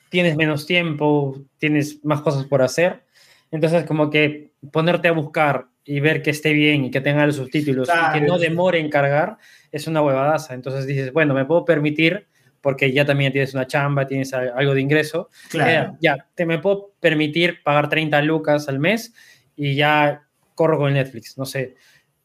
[0.10, 3.04] tienes menos tiempo, tienes más cosas por hacer.
[3.52, 7.36] Entonces, como que ponerte a buscar y ver que esté bien y que tenga los
[7.36, 9.38] subtítulos y que no demore en cargar
[9.72, 10.54] es una huevadaza.
[10.54, 12.28] Entonces dices, bueno, me puedo permitir
[12.62, 15.30] porque ya también tienes una chamba, tienes algo de ingreso.
[15.50, 15.92] Claro.
[15.94, 19.14] Eh, ya, te me puedo permitir pagar 30 lucas al mes
[19.56, 20.24] y ya
[20.56, 21.76] corro con Netflix, no sé.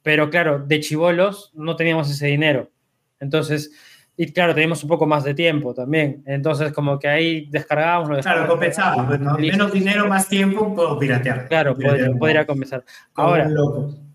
[0.02, 2.70] Pero claro, de chivolos no teníamos ese dinero.
[3.18, 3.72] Entonces,
[4.20, 6.24] y claro, teníamos un poco más de tiempo también.
[6.26, 8.08] Entonces, como que ahí descargábamos.
[8.08, 9.06] Lo claro, compensamos.
[9.06, 9.38] Pues, ¿no?
[9.38, 11.46] Menos dinero, más tiempo, puedo piratear.
[11.46, 12.84] Claro, podría, podría, compensar.
[13.14, 13.48] Ahora,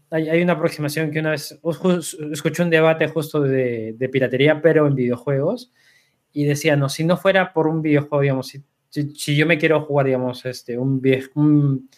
[0.09, 1.57] hay, hay, una aproximación que una vez
[2.33, 5.71] escuché un debate justo de, de, piratería, pero en videojuegos
[6.33, 9.85] y decía, no, si no fuera por un videojuego, digamos, si, si, yo me quiero
[9.85, 11.01] jugar, digamos, este, un,
[11.35, 11.89] un,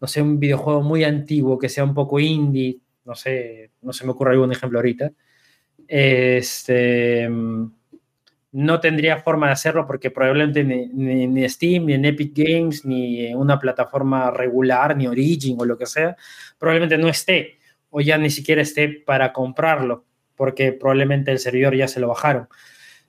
[0.00, 4.04] no sé, un videojuego muy antiguo que sea un poco indie, no sé, no se
[4.04, 5.12] me ocurre algún ejemplo ahorita,
[5.88, 7.28] este,
[8.52, 13.26] no tendría forma de hacerlo porque probablemente ni, ni, Steam, ni en Epic Games, ni
[13.26, 16.16] en una plataforma regular, ni Origin o lo que sea,
[16.58, 17.58] probablemente no esté
[17.90, 20.04] o ya ni siquiera esté para comprarlo
[20.36, 22.48] porque probablemente el servidor ya se lo bajaron.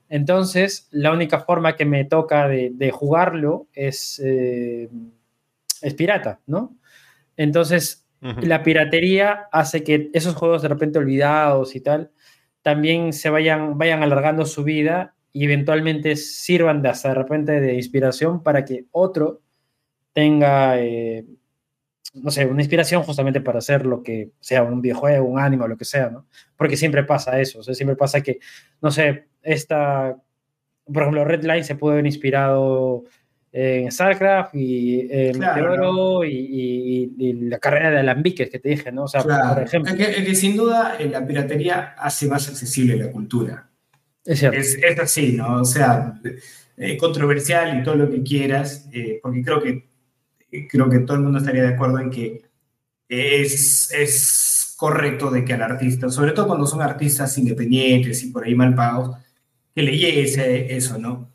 [0.08, 4.88] Entonces, la única forma que me toca de, jugarlo es, eh,
[5.82, 6.76] es pirata, ¿no?
[7.36, 12.10] Entonces, la piratería hace que esos juegos de repente olvidados y tal,
[12.62, 17.74] también se vayan, vayan alargando su vida y eventualmente sirvan de hasta de repente de
[17.74, 19.42] inspiración para que otro
[20.12, 21.24] tenga, eh,
[22.14, 25.76] no sé, una inspiración justamente para hacer lo que sea un videojuego, un anime lo
[25.76, 26.26] que sea, ¿no?
[26.56, 28.40] Porque siempre pasa eso, siempre pasa que,
[28.82, 30.16] no sé, esta,
[30.84, 33.04] por ejemplo, Redline se puede haber inspirado
[33.52, 39.04] en StarCraft y en claro, y, y, la carrera de alambiques que te dije, ¿no?
[39.04, 39.54] O sea, claro.
[39.54, 39.92] por ejemplo.
[39.92, 43.68] Es que, es que, sin duda eh, la piratería hace más accesible la cultura.
[44.24, 44.58] Es cierto.
[44.58, 45.62] Es, es así, ¿no?
[45.62, 46.20] O sea,
[46.76, 49.88] eh, controversial y todo lo que quieras, eh, porque creo que,
[50.68, 52.42] creo que todo el mundo estaría de acuerdo en que
[53.08, 58.44] es, es correcto de que al artista, sobre todo cuando son artistas independientes y por
[58.44, 59.16] ahí mal pagos,
[59.74, 61.28] que le llegue ese- eso, ¿no?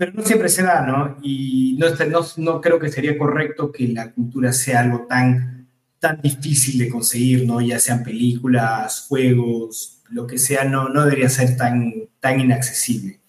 [0.00, 1.18] Pero no siempre se da, ¿no?
[1.22, 5.68] Y no, está- no, no creo que sería correcto que la cultura sea algo tan,
[5.98, 7.60] tan difícil de conseguir, ¿no?
[7.60, 13.20] Ya sean películas, juegos, lo que sea, no, no debería ser tan, tan inaccesible.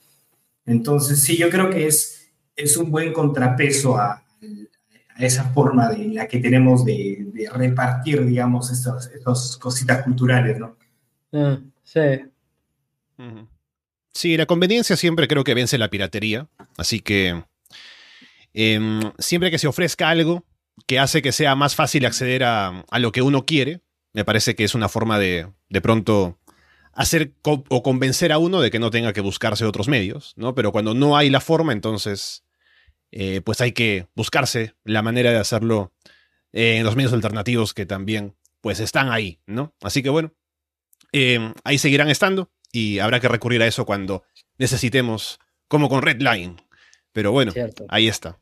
[0.66, 4.24] Entonces, sí, yo creo que es, es un buen contrapeso a,
[5.16, 10.58] a esa forma de la que tenemos de, de repartir, digamos, estas, estas cositas culturales,
[10.58, 10.78] ¿no?
[11.34, 12.00] Ah, sí.
[13.18, 13.48] Ujú.
[14.14, 16.48] Sí, la conveniencia siempre creo que vence la piratería.
[16.78, 17.44] Así que
[18.54, 20.46] em, siempre que se ofrezca algo
[20.88, 23.82] que hace que sea más fácil acceder a, lo que uno quiere,
[24.14, 26.40] me parece que es una forma de, de pronto
[26.94, 30.56] hacer o convencer a uno de que no tenga que buscarse otros medios, ¿no?
[30.56, 32.44] Pero cuando no hay la forma, entonces
[33.12, 35.94] eh, pues hay que buscarse la manera de hacerlo
[36.52, 39.74] eh, en los medios alternativos que también pues están ahí, ¿no?
[39.82, 40.34] Así que bueno,
[41.14, 44.24] eh, ahí seguirán estando y habrá que recurrir a eso cuando
[44.58, 46.62] necesitemos, como con Redline.
[47.14, 47.86] Pero bueno, Cierto.
[47.90, 48.38] ahí está.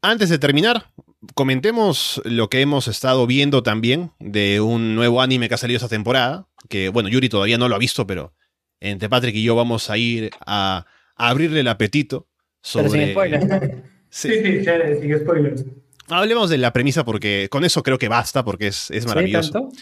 [0.00, 0.90] Antes de terminar,
[1.34, 5.88] comentemos lo que hemos estado viendo también de un nuevo anime que ha salido esta
[5.88, 8.34] temporada, que bueno, Yuri todavía no lo ha visto, pero
[8.80, 12.26] entre Patrick y yo vamos a ir a, a abrirle el apetito
[12.62, 12.90] sobre...
[12.90, 13.46] Pero sin spoilers.
[13.46, 13.60] ¿no?
[14.12, 14.28] Sí.
[14.28, 15.64] Sí, sí, ya, sin spoilers.
[16.12, 19.52] Hablemos de la premisa porque con eso creo que basta porque es, es ¿Sí, maravilloso.
[19.52, 19.72] tanto?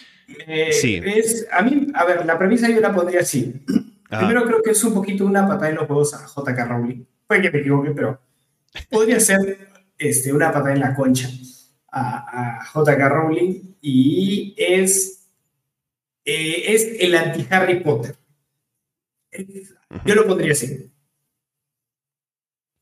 [0.46, 1.00] Eh, Sí.
[1.04, 3.54] Es, a mí, a ver, la premisa yo la pondría así.
[4.10, 4.26] Ajá.
[4.26, 7.04] Primero creo que es un poquito una patada en los huevos a JK Rowling.
[7.26, 8.20] Puede que me equivoque, pero
[8.90, 9.68] podría ser
[9.98, 11.28] este, una patada en la concha
[11.92, 15.28] a, a JK Rowling y es,
[16.24, 18.16] eh, es el anti-Harry Potter.
[20.04, 20.90] Yo lo pondría así.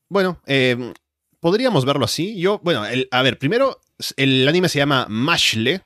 [0.09, 0.93] Bueno, eh,
[1.39, 2.39] podríamos verlo así.
[2.39, 3.79] Yo, bueno, el- a ver, primero,
[4.17, 5.81] el anime se llama Mashle,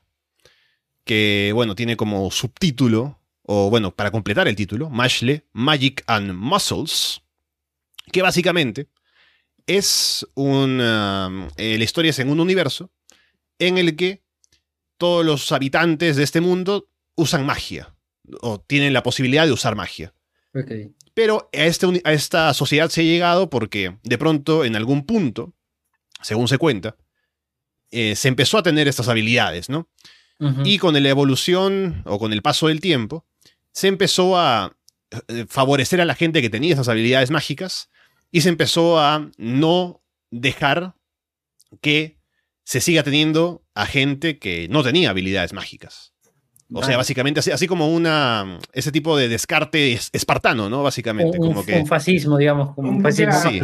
[1.03, 7.21] que, bueno, tiene como subtítulo, o bueno, para completar el título, Mashle, Magic and Muscles,
[8.11, 8.87] que básicamente
[9.67, 10.79] es un...
[10.81, 12.91] um, eh, la historia es en un universo
[13.59, 14.23] en el que
[14.97, 17.93] todos los habitantes de este mundo usan magia,
[18.41, 20.13] o tienen la posibilidad de usar magia.
[20.55, 20.71] Ok.
[21.13, 25.53] Pero a, este a esta sociedad se ha llegado porque de pronto, en algún punto,
[26.21, 26.95] según se cuenta,
[27.91, 29.89] eh, se empezó a tener estas habilidades, ¿no?
[30.65, 33.25] Y con la evolución o con el paso del tiempo,
[33.71, 34.75] se empezó a
[35.29, 37.89] eh, favorecer a la gente que tenía esas habilidades mágicas
[38.29, 40.01] y se empezó a no
[40.31, 40.95] dejar
[41.81, 42.17] que
[42.65, 46.12] se siga teniendo a gente que no tenía habilidades mágicas.
[46.73, 46.97] O sea, Vale.
[46.97, 50.83] básicamente así, así como una ese tipo de descarte es- espartano, ¿no?
[50.83, 53.33] Básicamente, un, un- como que un fascismo, digamos, como un, Un, fascismo.
[53.33, 53.61] sí.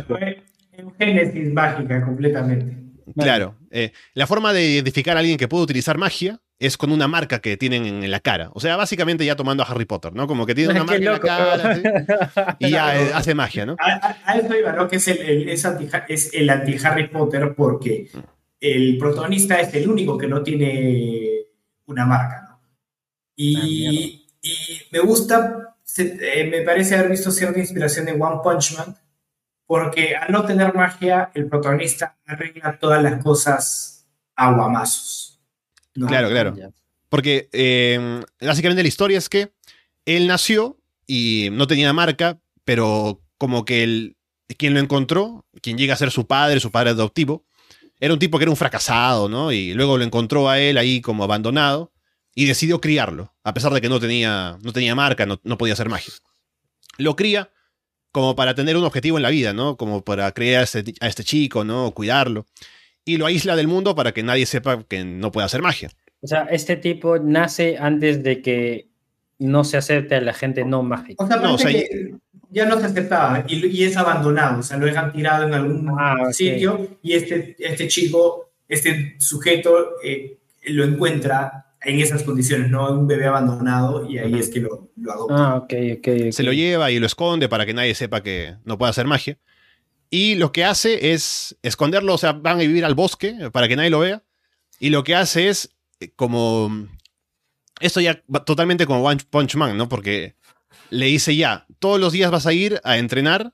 [0.84, 2.78] un génesis mágica completamente.
[3.18, 3.56] Claro.
[3.72, 7.40] eh, la forma de identificar a alguien que puede utilizar magia es con una marca
[7.40, 8.50] que tienen en la cara.
[8.54, 10.28] O sea, básicamente ya tomando a Harry Potter, ¿no?
[10.28, 13.76] Como que tiene una marca en la cara y ya eh, hace magia, ¿no?
[13.80, 14.88] A, a- a eso iba, ¿no?
[14.88, 18.10] Que es el, el- es anti, es el anti-Harry Potter porque
[18.62, 21.30] el protagonista es el único que no tiene
[21.88, 22.49] una marca, ¿no?
[22.49, 22.49] Ah,
[23.42, 24.54] Y, y
[24.92, 28.98] me gusta, se- eh, me parece haber visto cierta inspiración en One Punch Man,
[29.66, 35.40] porque al no tener magia, el protagonista arregla todas las cosas a guamazos.
[35.96, 36.08] ¿no?
[36.08, 36.56] Claro, claro.
[37.08, 39.54] Porque eh, básicamente la historia es que
[40.06, 40.78] él nació
[41.08, 44.18] y no tenía marca, pero como que el,
[44.58, 47.46] quien lo encontró, quien llega a ser su padre, su padre adoptivo,
[48.02, 49.52] era un tipo que era un fracasado, ¿no?
[49.52, 51.92] Y luego lo encontró a él ahí como abandonado
[52.40, 55.74] y decidió criarlo, a pesar de que no tenía, no tenía marca, no, no podía
[55.74, 56.14] hacer magia.
[56.98, 57.52] Lo cría
[58.14, 59.76] como para tener un objetivo en la vida, ¿no?
[59.76, 61.92] Como para criar a este, a este chico, ¿no?
[61.92, 62.46] Cuidarlo.
[63.04, 65.90] Y lo aísla del mundo para que nadie sepa que no puede hacer magia.
[66.22, 68.88] O sea, este tipo nace antes de que
[69.38, 71.22] no se acepte a la gente no mágica.
[71.22, 72.16] O sea, No, o parece sea, que
[72.52, 75.94] ya no se aceptaba y, y es abandonado, o sea, lo dejan tirado en algún
[76.00, 80.38] Ah, sitio y este, este chico, este sujeto eh,
[80.68, 82.92] lo encuentra en esas condiciones, ¿no?
[82.92, 85.36] Un bebé abandonado y ahí es que lo, lo adopta.
[85.56, 85.68] Ah,
[86.32, 89.38] se lo lleva y lo esconde para que nadie sepa que no puede hacer magia.
[90.10, 93.76] Y lo que hace es esconderlo, o sea, van a vivir al bosque para que
[93.76, 94.24] nadie lo vea.
[94.80, 96.88] Y lo que hace es eh, como...
[97.80, 99.88] Esto ya va totalmente como One Punch Man, ¿no?
[99.88, 100.36] Porque
[100.90, 103.54] le dice ya, todos los días vas a ir a entrenar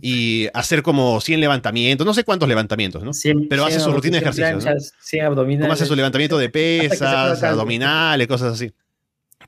[0.00, 3.12] y hacer como 100 levantamientos, no sé cuántos levantamientos, ¿no?
[3.12, 4.60] Cien- Pero hace cien su rutina de ejercicios, ¿no?
[4.60, 5.64] planchas, cien abdominales.
[5.64, 8.72] Como hace su levantamiento de pesas, abdominales, cosas así.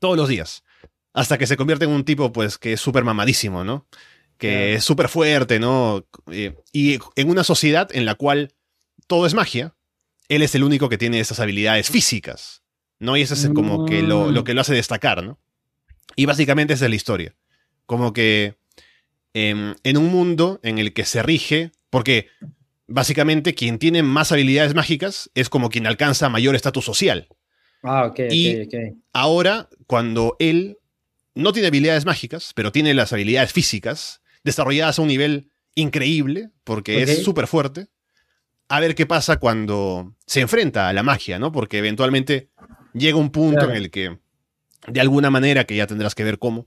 [0.01, 0.63] Todos los días.
[1.13, 3.87] hasta que se convierte en un tipo, pues, que es súper mamadísimo, ¿no?
[4.37, 6.07] Que es súper fuerte, ¿no?
[6.31, 8.53] Eh, y en una sociedad en la cual
[9.09, 9.75] todo es magia,
[10.29, 12.63] él es el único que tiene esas habilidades físicas,
[13.01, 13.17] ¿no?
[13.17, 15.41] Y eso es como que lo, lo que lo hace destacar, ¿no?
[16.15, 17.35] Y básicamente esa es la historia.
[17.87, 18.57] Como que
[19.35, 22.29] em, en un mundo en el que se rige, porque
[22.87, 27.29] básicamente quien tiene más habilidades mágicas es como quien alcanza mayor estatus social.
[27.83, 28.97] Ah, ok, Y- ok, ok.
[29.13, 30.79] Ahora, cuando él
[31.35, 37.03] no tiene habilidades mágicas, pero tiene las habilidades físicas desarrolladas a un nivel increíble, porque
[37.03, 37.89] es súper fuerte,
[38.69, 41.53] a ver qué pasa cuando se enfrenta a la magia, ¿no?
[41.53, 42.51] Porque eventualmente
[42.93, 43.71] llega un punto Claro.
[43.71, 44.19] en el que,
[44.87, 46.67] de alguna manera, que ya tendrás que ver cómo,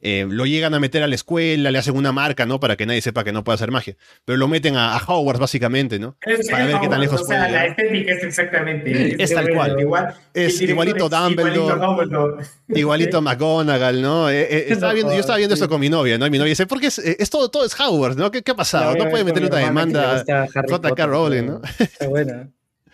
[0.00, 2.60] eh, lo llegan a meter a la escuela, le hacen una marca, ¿no?
[2.60, 3.96] Para que nadie sepa que no puede hacer magia.
[4.24, 6.16] Pero lo meten a, a Hogwarts, básicamente, ¿no?
[6.24, 9.22] Es- Para ver qué tan lejos o sea, puede la estética es exactamente.
[9.22, 9.80] Es tal cual.
[9.80, 11.80] Igual, Es igualito es Dumbledore.
[11.80, 12.38] igualito.
[12.68, 14.30] Igualito McGonagall, ¿no?
[14.30, 15.62] Eh, eh, estaba viendo, yo estaba viendo sí.
[15.62, 16.26] esto con mi novia, ¿no?
[16.26, 18.30] Y mi novia dice, ¿por qué es, eh, es todo, todo es Hogwarts, ¿no?
[18.30, 18.94] ¿Qué, qué ha pasado?
[18.96, 21.06] No, puede meterle una demanda a J.K.
[21.06, 21.60] Rowling, ¿no?
[21.78, 22.48] Está buena.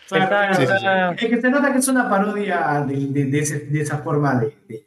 [0.07, 0.67] O sea, Está- Sí,
[1.19, 3.99] sí, Es que se nota que es una parodia de, de, de, ese- de esa
[3.99, 4.87] forma de,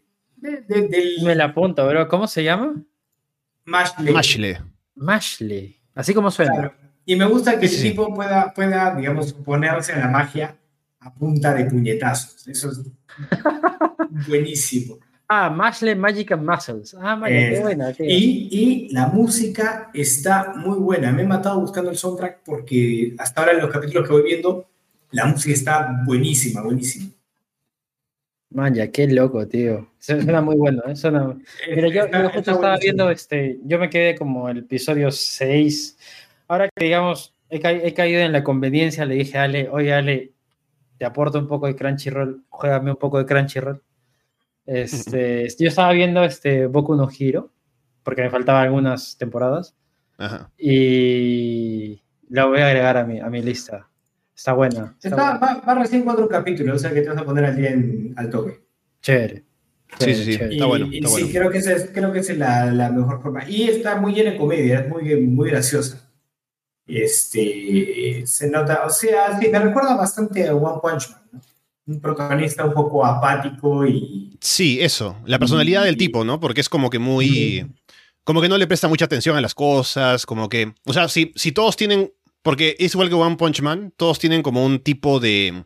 [0.52, 2.08] de, de- del Me la apunto, bro.
[2.08, 2.76] ¿Cómo se llama?
[3.66, 4.14] Mashley.
[4.14, 4.58] Mashley.
[4.96, 5.76] Mashley.
[5.94, 6.54] Así como suena.
[6.54, 6.74] Claro.
[7.06, 7.90] Y me gusta que Sí, el sí.
[7.92, 10.58] tipo pueda, pueda, digamos, ponerse a la magia
[11.00, 12.48] a punta de puñetazos.
[12.48, 12.82] Eso es
[14.28, 14.98] buenísimo.
[15.30, 16.96] Ah, Mashley Magic and Muscles.
[17.00, 18.06] Ah, vaya, qué Eh, buena, tío.
[18.08, 21.12] Y, y la música está muy buena.
[21.12, 24.70] Me he matado buscando el soundtrack porque hasta ahora en los capítulos que voy viendo,
[25.12, 27.10] la música está buenísima, buenísima.
[28.50, 29.92] Man, ya, qué loco, tío.
[30.00, 30.96] Su- Suena muy bueno, ¿eh?
[30.96, 31.38] Suena...
[31.70, 35.98] Mira, yo, Está- yo justo estaba viendo, este, yo me quedé como el episodio 6.
[36.48, 39.94] Ahora que, digamos, he, ca- he caído en la conveniencia, le dije a Ale, oye,
[39.94, 40.32] Ale,
[40.98, 43.82] te aporto un poco de Crunchyroll, juégame un poco de Crunchyroll.
[44.66, 47.52] Este, yo estaba viendo este Boku no Hero,
[48.04, 49.76] porque me faltaban algunas temporadas,
[50.18, 50.52] Ajá.
[50.58, 53.90] y la voy a agregar a mi, a mi lista.
[54.38, 54.94] Está buena.
[54.96, 55.56] Está Está- buena.
[55.56, 58.14] va, va recién cuatro capítulos, o sea que te vas a poner al día en-
[58.16, 58.60] al toque.
[59.02, 59.44] Chévere.
[60.00, 60.32] Sí, sí, sí.
[60.34, 60.54] chévere.
[60.54, 61.40] Está y, bueno, y está sí, bueno.
[61.40, 63.50] creo que esa es, creo que esa es la, la mejor forma.
[63.50, 66.04] Y está muy llena de comedia, es muy, muy graciosa.
[66.86, 71.42] Este, se nota, o sea, sí, me recuerda bastante a One Punch Man, ¿no?
[71.88, 74.38] Un protagonista un poco apático y...
[74.42, 75.16] Sí, eso.
[75.26, 76.40] La personalidad del tipo, ¿no?
[76.40, 77.66] Porque es como que muy.
[78.26, 80.74] Como que no le presta mucha atención a las cosas, como que.
[80.86, 82.12] O sea, si, si todos tienen.
[82.42, 85.66] Porque es igual que One Punch Man, todos tienen como un tipo de.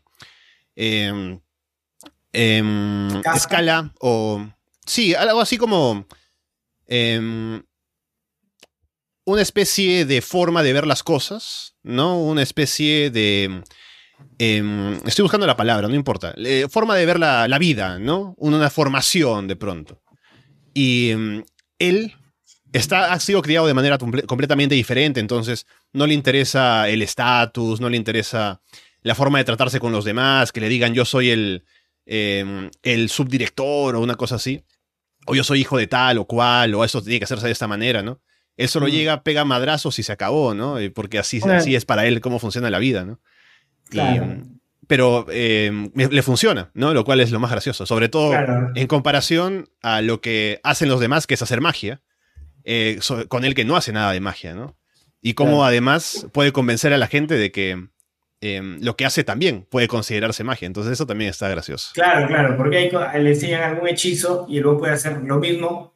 [3.21, 3.37] Casta.
[3.37, 4.47] escala o.
[4.85, 6.07] Sí, algo así como.
[6.87, 7.61] em,
[9.25, 12.19] una especie de forma de ver las cosas, ¿no?
[12.19, 13.63] Una especie de.
[14.37, 16.33] estoy buscando la palabra, no importa.
[16.37, 18.33] Eh, forma de ver la, la vida, ¿no?
[18.37, 20.01] Una, formación de pronto.
[20.73, 21.11] Y
[21.79, 22.15] él
[22.73, 27.79] está, ha sido criado de manera comple- completamente diferente, entonces no le interesa el estatus,
[27.81, 28.61] no le interesa
[29.01, 31.63] la forma de tratarse con los demás, que le digan yo soy el,
[32.05, 34.63] em, el subdirector o una cosa así,
[35.25, 37.67] o yo soy hijo de tal o cual, o eso tiene que hacerse de esta
[37.67, 38.19] manera, ¿no?
[38.57, 38.89] Él solo Mm.
[38.91, 40.77] llega, pega madrazos y se acabó, ¿no?
[40.77, 41.57] Eh, Porque así, Bueno.
[41.57, 43.19] así es para él cómo funciona la vida, ¿no?
[43.89, 44.23] Claro.
[44.23, 46.93] em, pero em, le funciona, ¿no?
[46.93, 48.69] Lo cual es lo más gracioso, sobre todo Claro.
[48.75, 52.01] en comparación a lo que hacen los demás, que es hacer magia,
[52.63, 54.75] eh, so- con él que no hace nada de magia, ¿no?
[55.21, 55.63] Y cómo Claro.
[55.65, 57.87] además puede convencer a la gente de que
[58.43, 60.65] em, lo que hace también puede considerarse magia.
[60.65, 61.91] Entonces eso también está gracioso.
[61.93, 65.93] Claro, claro, porque ahí le enseñan algún hechizo y luego puede hacer lo mismo,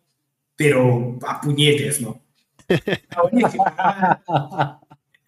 [0.56, 2.22] pero a puñetes, ¿no?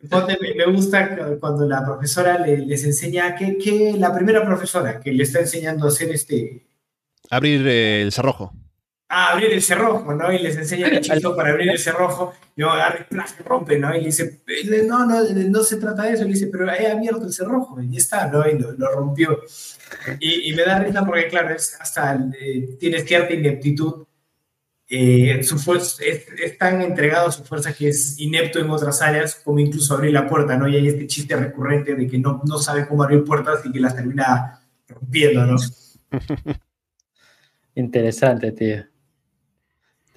[0.09, 5.11] Ponte, me- gusta cuando la profesora le- les enseña que, que la primera profesora que
[5.11, 6.67] le está enseñando a hacer este
[7.29, 8.53] Abrir eh, el cerrojo.
[9.10, 10.32] A abrir el cerrojo, ¿no?
[10.34, 13.36] Y les enseña el hechizo para abrir el cerrojo, y luego agarra y ¡plas!
[13.45, 13.95] rompe, ¿no?
[13.95, 14.41] Y le dice,
[14.86, 17.91] no, no, no se trata de eso, le dice, pero he abierto el cerrojo, y
[17.91, 18.47] ya está, ¿no?
[18.47, 19.39] Y lo, rompió.
[20.20, 24.05] Y, y me da risa porque, claro, hasta eh, tiene cierta ineptitud.
[24.89, 29.36] eh, su es, es tan entregado a su fuerza que es inepto en otras áreas,
[29.36, 30.68] como incluso abrir la puerta, ¿no?
[30.68, 33.80] Y hay este chiste recurrente de que no, no sabe cómo abrir puertas y que
[33.80, 35.58] las termina rompiendo, ¿no?
[37.76, 38.96] Interesante, tío.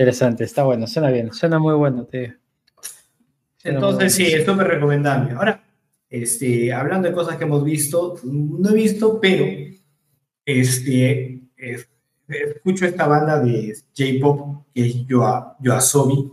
[0.00, 2.32] Interesante, está bueno, suena bien, suena muy bueno, tío.
[3.58, 4.38] Suena Entonces, sí, bueno.
[4.38, 5.34] es súper recomendable.
[5.34, 5.62] Ahora,
[6.08, 9.44] este, hablando de cosas que hemos visto, no he visto, pero
[10.42, 11.42] este,
[12.26, 16.30] escucho esta banda de J-pop que es Yoa, Yoasobi,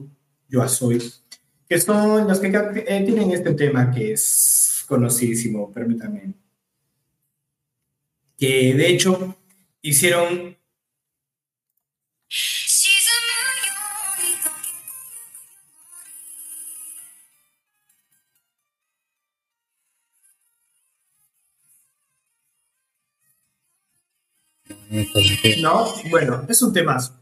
[0.48, 1.00] Yoasobi,
[1.68, 6.36] que son los que eh, tienen este tema que es conocidísimo, permítanme.
[8.38, 9.36] Que de hecho
[9.82, 10.56] hicieron.
[12.30, 12.67] Shh.
[25.62, 27.14] No, bueno, es un temazo.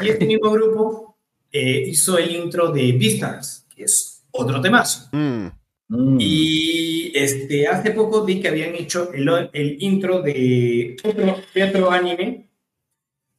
[0.00, 1.18] Y este mismo grupo
[1.50, 5.08] eh, hizo el intro de Beastars, que es otro temazo.
[5.12, 5.46] Mm.
[5.88, 6.16] Mm.
[6.18, 11.90] Y este, hace poco vi que habían hecho el, el intro de otro, de otro
[11.90, 12.48] anime,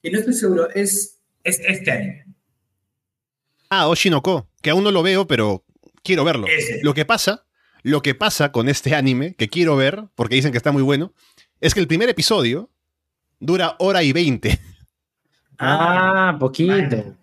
[0.02, 2.26] que no estoy seguro, es, es este anime.
[3.70, 5.66] Ah, Oshinoko, que aún no lo veo, pero
[6.04, 6.46] quiero verlo.
[6.48, 6.82] Ese.
[6.84, 7.48] Lo que pasa,
[7.82, 11.14] lo que pasa con este anime, que quiero ver, porque dicen que está muy bueno,
[11.60, 12.70] es que el primer episodio
[13.44, 14.60] dura hora y veinte.
[15.60, 16.74] Ah, poquito.
[16.74, 17.14] Vale.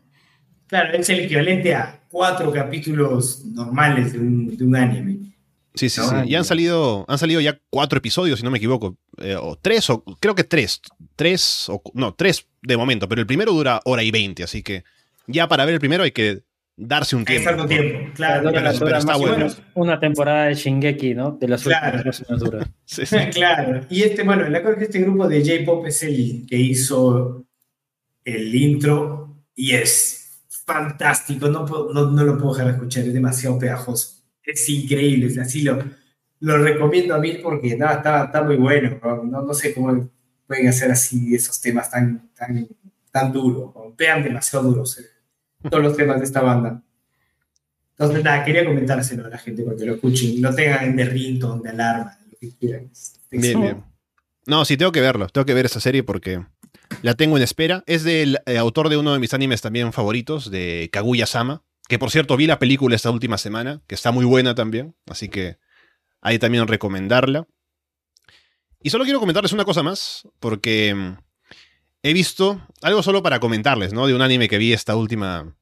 [0.67, 5.19] Claro, es el equivalente a cuatro capítulos normales de un, de un anime.
[5.75, 6.15] Sí, sí, No, sí.
[6.15, 6.45] Y han ya.
[6.45, 8.97] salido, han salido ya cuatro episodios, si no me equivoco.
[9.19, 10.81] Eh, o tres, o creo que tres.
[11.17, 14.85] Tres, o no, tres de momento, pero el primero dura hora y veinte, así que
[15.27, 16.43] ya para ver el primero hay que
[16.77, 17.57] darse un tiempo.
[17.57, 18.43] con tiempo, claro.
[18.49, 19.47] Dura- pero- dura pero está bueno.
[19.75, 21.33] una temporada de Shingeki, ¿no?
[21.33, 21.97] De las Claro.
[21.99, 22.67] últimas más o menos dura.
[22.85, 23.17] Sí, sí.
[23.35, 26.57] Claro, y este, bueno, la cosa es que este grupo de J-Pop es el que
[26.57, 27.45] hizo
[28.25, 33.13] el intro y es fantástico, no, puedo- no, no lo puedo dejar de escuchar, es
[33.15, 35.79] demasiado pegajoso, es increíble, es así lo,
[36.41, 39.43] lo recomiendo a mí porque no, está, está muy bueno, ¿no?
[39.43, 40.09] No, sé cómo
[40.47, 42.67] pueden hacer así esos temas tan, tan,
[43.11, 45.05] tan duros, pegan demasiado duros eh,
[45.69, 46.83] todos los temas de esta banda.
[47.93, 51.63] Entonces, nada, quería comentárselo a la gente para que lo escuchen, lo tengan de ringtone,
[51.63, 52.91] de alarma, lo que quieran.
[53.31, 53.85] Bien, bien.
[54.47, 55.27] No, sí, tengo que verlo.
[55.29, 56.43] Tengo que ver esa serie porque
[57.03, 57.85] la tengo en espera.
[57.87, 61.63] Es del eh, autor de uno de mis animes también favoritos, de Kaguya-sama.
[61.89, 64.95] Que por cierto, vi la película esta última semana, que está muy buena también.
[65.07, 65.59] Así que
[66.21, 67.47] ahí también recomendarla.
[68.83, 71.17] Y solo quiero comentarles una cosa más, porque mm,
[72.03, 74.07] he visto algo solo para comentarles, ¿no?
[74.07, 75.57] De un anime que vi esta última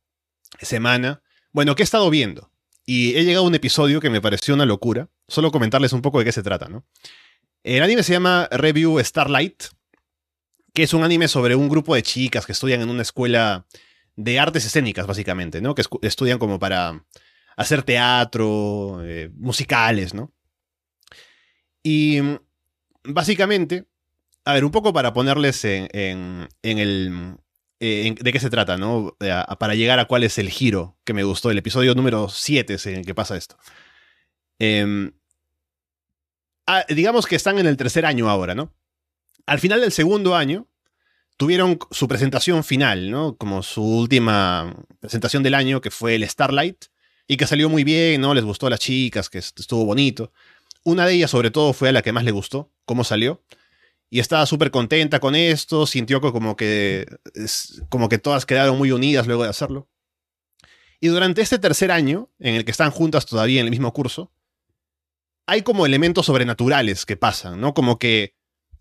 [0.61, 1.22] semana.
[1.53, 2.51] Bueno, que he estado viendo.
[2.84, 5.09] Y he llegado a un episodio que me pareció una locura.
[5.26, 6.86] Solo comentarles un poco de qué se trata, ¿no?
[7.62, 9.64] El anime se llama Review Starlight,
[10.72, 13.66] que es un anime sobre un grupo de chicas que estudian en una escuela
[14.16, 15.74] de artes escénicas, básicamente, ¿no?
[15.74, 17.05] Que estudian como para
[17.57, 20.32] hacer teatro, eh, musicales, ¿no?
[21.82, 22.39] Y mm,
[23.05, 23.86] básicamente,
[24.49, 27.37] a ver, un poco para ponerles en, el...
[27.81, 29.15] de qué se trata, ¿no?
[29.21, 31.51] Eh, para llegar a cuál es el giro que me gustó.
[31.51, 33.57] El episodio número 7 es en el que pasa esto.
[34.59, 35.13] Em,
[36.89, 38.75] digamos que están en el tercer año ahora, ¿no?
[39.47, 40.67] Al final del segundo año,
[41.37, 43.37] tuvieron su presentación final, ¿no?
[43.37, 46.87] Como su última presentación del año, que fue el Starlight,
[47.27, 48.33] y que salió muy bien, ¿no?
[48.33, 50.33] Les gustó a las chicas, que est- estuvo bonito.
[50.85, 53.43] Una de ellas, sobre todo, fue a la que más le gustó, cómo salió.
[54.11, 57.07] Y estaba súper contenta con esto, sintió que como que,
[57.89, 59.89] como que todas quedaron muy unidas luego de hacerlo.
[61.01, 64.33] Y durante este tercer año, en el que están juntas todavía en el mismo curso,
[65.47, 67.75] hay como elementos sobrenaturales que pasan, ¿no?
[67.75, 68.35] Como que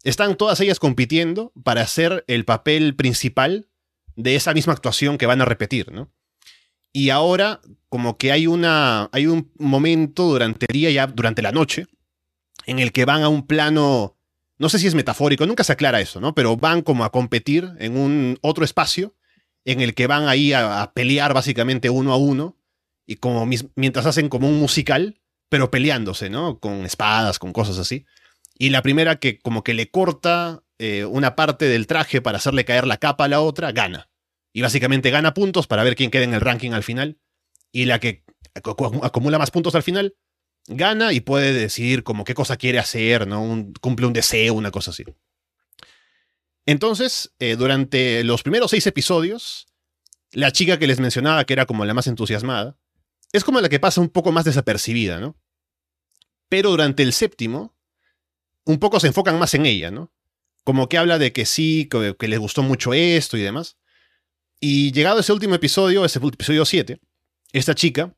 [0.03, 3.69] están todas ellas compitiendo para hacer el papel principal
[4.15, 6.11] de esa misma actuación que van a repetir, ¿no?
[6.91, 9.09] Y ahora, como que hay una.
[9.11, 11.85] hay un momento durante el día, ya durante la noche,
[12.65, 14.16] en el que van a un plano.
[14.59, 16.33] No sé si es metafórico, nunca se aclara eso, ¿no?
[16.33, 19.15] Pero van como a competir en un otro espacio
[19.65, 22.57] en el que van ahí a, pelear básicamente uno a uno
[23.05, 23.45] y como
[23.75, 26.59] mientras hacen como un musical, pero peleándose, ¿no?
[26.59, 28.05] Con espadas, con cosas así.
[28.57, 32.65] Y la primera que como que le corta eh, una parte del traje para hacerle
[32.65, 34.09] caer la capa a la otra, gana.
[34.53, 37.19] Y básicamente gana puntos para ver quién queda en el ranking al final.
[37.71, 38.23] Y la que
[38.55, 40.15] acu- acu- acumula más puntos al final,
[40.67, 43.41] gana y puede decidir como qué cosa quiere hacer, ¿no?
[43.41, 45.03] Un- cumple un deseo, una cosa así.
[46.65, 49.67] Entonces, eh, durante los primeros seis episodios,
[50.31, 52.77] la chica que les mencionaba, que era como la más entusiasmada,
[53.31, 55.37] es como la que pasa un poco más desapercibida, ¿no?
[56.49, 57.75] Pero durante el séptimo,
[58.65, 60.11] un poco se enfocan más en ella, ¿no?
[60.63, 63.77] Como que habla de que sí, que, que le gustó mucho esto y demás.
[64.59, 66.99] Y llegado ese último episodio, ese episodio 7,
[67.53, 68.13] esta chica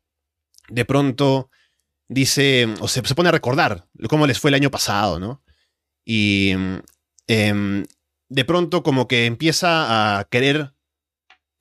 [0.69, 1.51] de pronto
[2.09, 5.41] dice, o se, se pone a recordar cómo les fue el año pasado, ¿no?
[6.03, 6.51] Y
[7.27, 7.85] em,
[8.27, 10.73] de pronto como que empieza a querer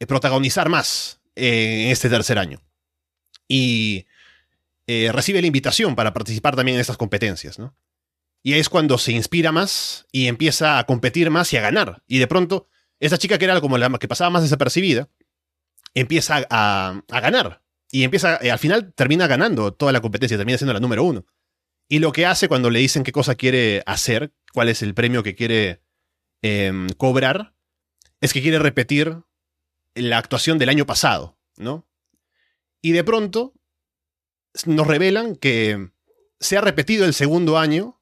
[0.00, 2.60] eh, protagonizar más eh, en este tercer año.
[3.46, 4.06] Y
[4.86, 7.76] eh, recibe la invitación para participar también en estas competencias, ¿no?
[8.42, 12.02] Y es cuando se inspira más y empieza a competir más y a ganar.
[12.06, 12.68] Y de pronto,
[13.00, 15.08] esa chica que era como la que pasaba más desapercibida,
[15.92, 17.62] empieza a, a ganar.
[17.90, 21.24] Y empieza, eh, al final termina ganando toda la competencia, termina siendo la número uno.
[21.88, 25.22] Y lo que hace cuando le dicen qué cosa quiere hacer, cuál es el premio
[25.22, 25.82] que quiere
[26.42, 27.54] em, cobrar,
[28.20, 29.22] es que quiere repetir
[29.94, 31.88] la actuación del año pasado, ¿no?
[32.82, 33.54] Y de pronto
[34.66, 35.90] nos revelan que
[36.40, 38.00] se ha repetido el segundo año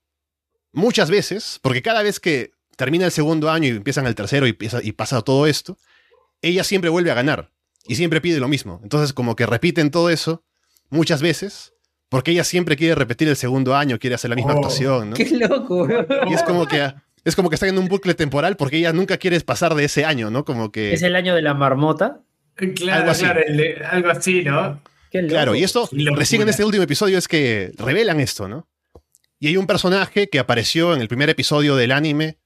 [0.72, 4.56] muchas veces, porque cada vez que termina el segundo año y empiezan el tercero y,
[4.82, 5.78] y pasa todo esto,
[6.42, 7.55] ella siempre vuelve a ganar
[7.88, 8.80] y siempre pide lo mismo.
[8.82, 10.44] Entonces como que repiten todo eso
[10.90, 11.72] muchas veces
[12.08, 15.16] porque ella siempre quiere repetir el segundo año, quiere hacer la misma Oh, actuación, ¿no?
[15.16, 15.88] Qué loco.
[16.28, 19.16] Y es como que es como que está en un bucle temporal porque ella nunca
[19.16, 20.44] quiere pasar de ese año, ¿no?
[20.44, 22.20] Como que Es el año de la marmota.
[22.54, 23.22] Claro, Algo así.
[23.24, 24.80] claro, el algo así, ¿no?
[25.10, 25.32] Qué loco.
[25.34, 28.68] Claro, y esto recién en este último episodio es que revelan esto, ¿no?
[29.38, 32.38] Y hay un personaje que apareció en el primer episodio del anime,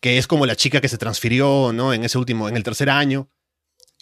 [0.00, 1.94] que es como la chica que se transfirió, ¿no?
[1.94, 3.30] En ese último, en el tercer año.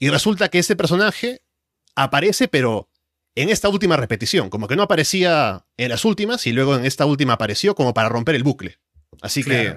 [0.01, 1.43] Y resulta que ese personaje
[1.95, 2.89] aparece, pero
[3.37, 7.07] en esta última repetición, como que no aparecía en las últimas y luego en esta
[7.07, 8.79] última apareció como para romper el bucle.
[9.23, 9.77] Así que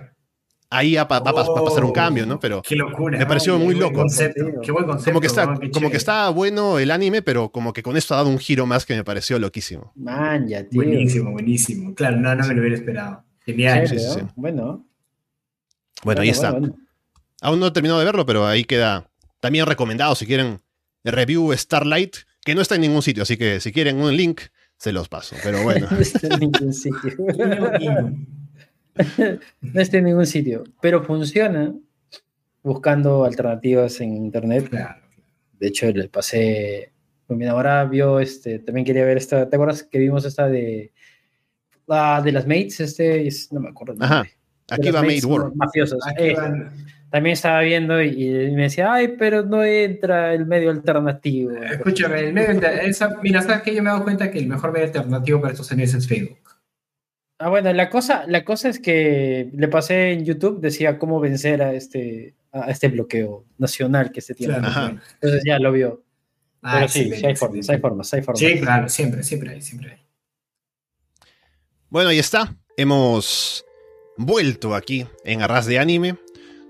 [0.69, 2.39] ahí va, va- va- va a pasar un Oh, cambio, ¿no?
[2.39, 3.17] Pero Qué locura.
[3.17, 3.59] Me pareció ¿no?
[3.65, 4.01] muy Qué buen loco.
[4.01, 5.11] Concepto, qué buen concepto.
[5.11, 8.17] como que está, como que está bueno el anime, pero como que con esto ha
[8.17, 9.91] dado un giro más que me pareció loquísimo.
[9.95, 10.81] Man, ya, tío.
[10.83, 11.93] Buenísimo, buenísimo.
[11.95, 13.23] Claro, no, no me lo hubiera esperado.
[13.45, 13.87] Genial.
[14.35, 14.85] Bueno.
[16.03, 16.51] Bueno, ahí está.
[16.51, 16.75] bueno.
[17.41, 19.09] Aún no he terminado de verlo, pero ahí queda
[19.39, 20.59] también recomendado si quieren
[21.03, 24.41] review Starlight, que no está en ningún sitio, así que si quieren un link,
[24.77, 25.35] se los paso.
[25.43, 27.13] Pero bueno, No está en ningún sitio.
[29.61, 30.63] No está en ningún sitio.
[30.81, 31.73] Pero funciona
[32.63, 34.69] buscando alternativas en internet.
[34.69, 35.01] Claro.
[35.59, 36.91] De hecho, le pasé.
[37.29, 38.59] Mi enamorada vio este.
[38.59, 39.49] También quería ver esta.
[39.49, 40.91] ¿Te acuerdas que vimos esta de.
[41.87, 42.79] Ah, de las mates?
[42.79, 43.27] Este.
[43.27, 43.95] es- no me acuerdo.
[43.99, 44.25] Ajá.
[44.69, 45.51] aquí va mates Made War.
[45.55, 45.99] Mafiosos.
[46.07, 46.71] Aquí Eh, van-
[47.09, 51.51] también estaba viendo y, y me decía, ay, pero no entra el medio alternativo.
[51.51, 52.51] Escúchame, el medio
[52.81, 53.73] esa- mira, ¿sabes qué?
[53.75, 56.39] Yo me he dado cuenta que el mejor medio alternativo para estos años es Facebook.
[57.39, 61.61] Ah, bueno, la cosa, la cosa es que le pasé en YouTube, decía cómo vencer
[61.61, 64.57] a este, a este bloqueo nacional que se tiene.
[64.57, 64.97] Claro.
[65.13, 66.03] Entonces ya lo vio.
[66.63, 67.71] Ah, Pero sí, sí hay formas, excelente.
[67.73, 68.39] hay formas, hay formas.
[68.39, 69.99] Sí, claro, siempre, siempre hay, siempre hay.
[71.89, 72.55] Bueno, ahí está.
[72.75, 73.63] Hemos
[74.17, 76.17] vuelto aquí en Arras de Anime.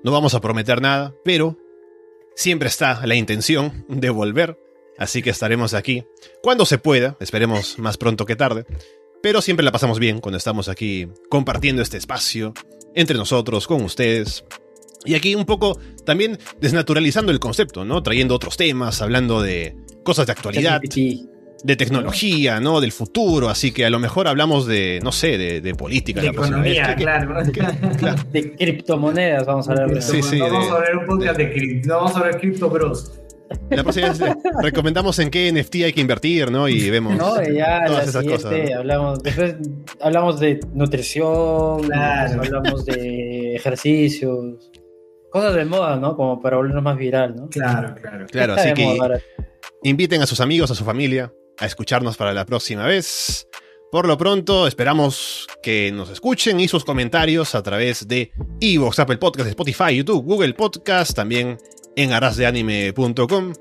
[0.03, 1.57] No vamos a prometer nada, pero
[2.35, 4.59] siempre está la intención de volver.
[4.97, 6.05] Así que estaremos aquí
[6.41, 7.17] cuando se pueda.
[7.19, 8.65] Esperemos más pronto que tarde.
[9.21, 12.53] Pero siempre la pasamos bien cuando estamos aquí compartiendo este espacio
[12.95, 14.45] entre nosotros, con ustedes.
[15.05, 18.01] Y aquí un poco también desnaturalizando el concepto, ¿no?
[18.03, 20.81] Trayendo otros temas, hablando de cosas de actualidad.
[21.63, 22.79] De tecnología, ¿no?
[22.81, 26.27] Del futuro, así que a lo mejor hablamos de, no sé, de, de política De
[26.27, 27.43] la economía, ¿Qué- claro.
[27.97, 28.21] claro.
[28.31, 31.51] De criptomonedas, vamos a hablar de Sí, sí, vamos de- a hablar un podcast de
[31.53, 33.11] cripto, vamos a hablar Crypto Bros.
[33.69, 36.67] La próxima vez eh, recomendamos en qué NFT hay que invertir, ¿no?
[36.67, 38.51] Y vemos No, ya todas la esas cosas.
[38.51, 38.77] ¿no?
[38.79, 39.55] hablamos, después
[40.01, 42.41] hablamos de nutrición, Claro.
[42.43, 44.69] hablamos de ejercicios,
[45.31, 46.15] cosas de moda, ¿no?
[46.17, 47.47] Como para volvernos más viral, ¿no?
[47.49, 48.25] Claro, claro.
[48.29, 49.19] Claro, así que moda
[49.83, 53.47] inviten a sus amigos, a su familia, a escucharnos para la próxima vez.
[53.91, 59.17] Por lo pronto, esperamos que nos escuchen y sus comentarios a través de Evox, Apple
[59.17, 61.57] Podcast, Spotify, YouTube, Google Podcast, también
[61.95, 63.53] en arasdeanime.com.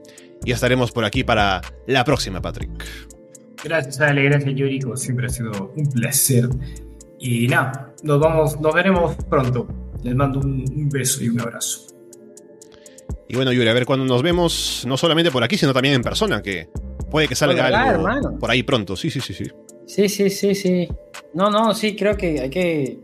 [0.45, 2.71] Y estaremos por aquí para la próxima, Patrick.
[3.63, 4.81] Gracias, Ale, gracias, Yuri.
[4.81, 6.49] Como siempre ha sido un placer.
[7.19, 9.69] Y nada, nos vamos, nos veremos pronto.
[10.03, 11.87] Les mando un, un beso y un abrazo.
[13.29, 16.03] Y bueno, Yuri, a ver cuándo nos vemos, no solamente por aquí, sino también en
[16.03, 16.69] persona, que
[17.11, 18.39] puede que salga algo hermano.
[18.39, 18.97] por ahí pronto.
[18.97, 19.45] Sí, sí, sí, sí.
[19.87, 20.89] Sí, sí, sí, sí.
[21.35, 22.99] No, no, sí, creo que hay que.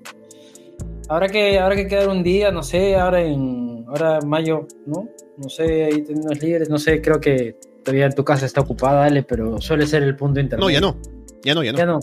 [1.09, 3.85] Habrá que, habrá que quedar un día, no sé, ahora en.
[3.87, 5.09] Ahora mayo, ¿no?
[5.37, 9.23] No sé, ahí tenemos libres, no sé, creo que todavía tu casa está ocupada, dale,
[9.23, 10.66] pero suele ser el punto intermedio.
[10.66, 10.97] No, ya no.
[11.45, 11.79] Ya no, ya no.
[11.79, 12.01] Ya no,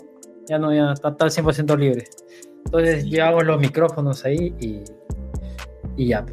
[0.47, 2.05] ya no, ya está, está al 100% libre.
[2.65, 4.83] Entonces llevamos los micrófonos ahí y,
[5.97, 6.25] y ya.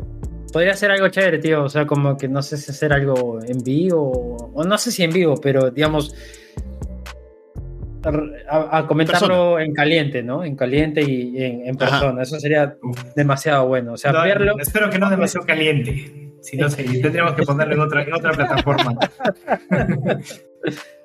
[0.52, 1.64] Podría ser algo chévere, tío.
[1.64, 5.02] O sea, como que no sé si hacer algo en vivo, o no sé si
[5.02, 6.14] en vivo, pero digamos,
[8.48, 10.44] a, a comentarlo en caliente, ¿no?
[10.44, 11.98] En caliente y en, en Ajá.
[11.98, 12.22] persona.
[12.22, 12.76] Eso sería
[13.14, 13.94] demasiado bueno.
[13.94, 14.54] O sea, No, verlo.
[14.58, 16.32] Espero que no demasiado caliente.
[16.40, 18.96] Si no, sí, tendríamos que ponerlo en otra, en otra plataforma.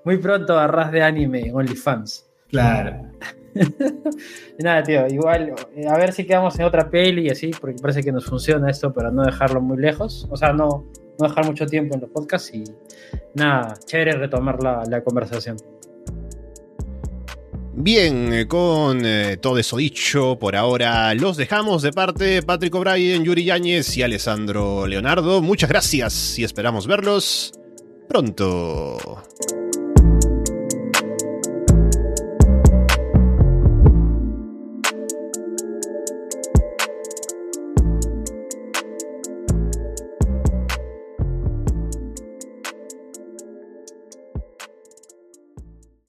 [0.05, 2.30] Muy pronto a ras de anime OnlyFans.
[2.49, 3.07] Claro.
[4.60, 8.03] Nada, tío, igual, eh, a ver si quedamos en otra peli y así, porque parece
[8.03, 10.28] que nos funciona esto para no dejarlo muy lejos.
[10.30, 10.86] O sea, no,
[11.19, 12.64] no dejar mucho tiempo en los podcasts y
[13.36, 15.57] nada, chévere retomar la, la conversación.
[17.73, 23.23] Bien, eh, con eh, todo eso dicho, por ahora los dejamos de parte Patrick O'Brien,
[23.23, 25.41] Yuri Yáñez y Alessandro Leonardo.
[25.41, 27.53] Muchas gracias y esperamos verlos
[28.10, 29.22] pronto.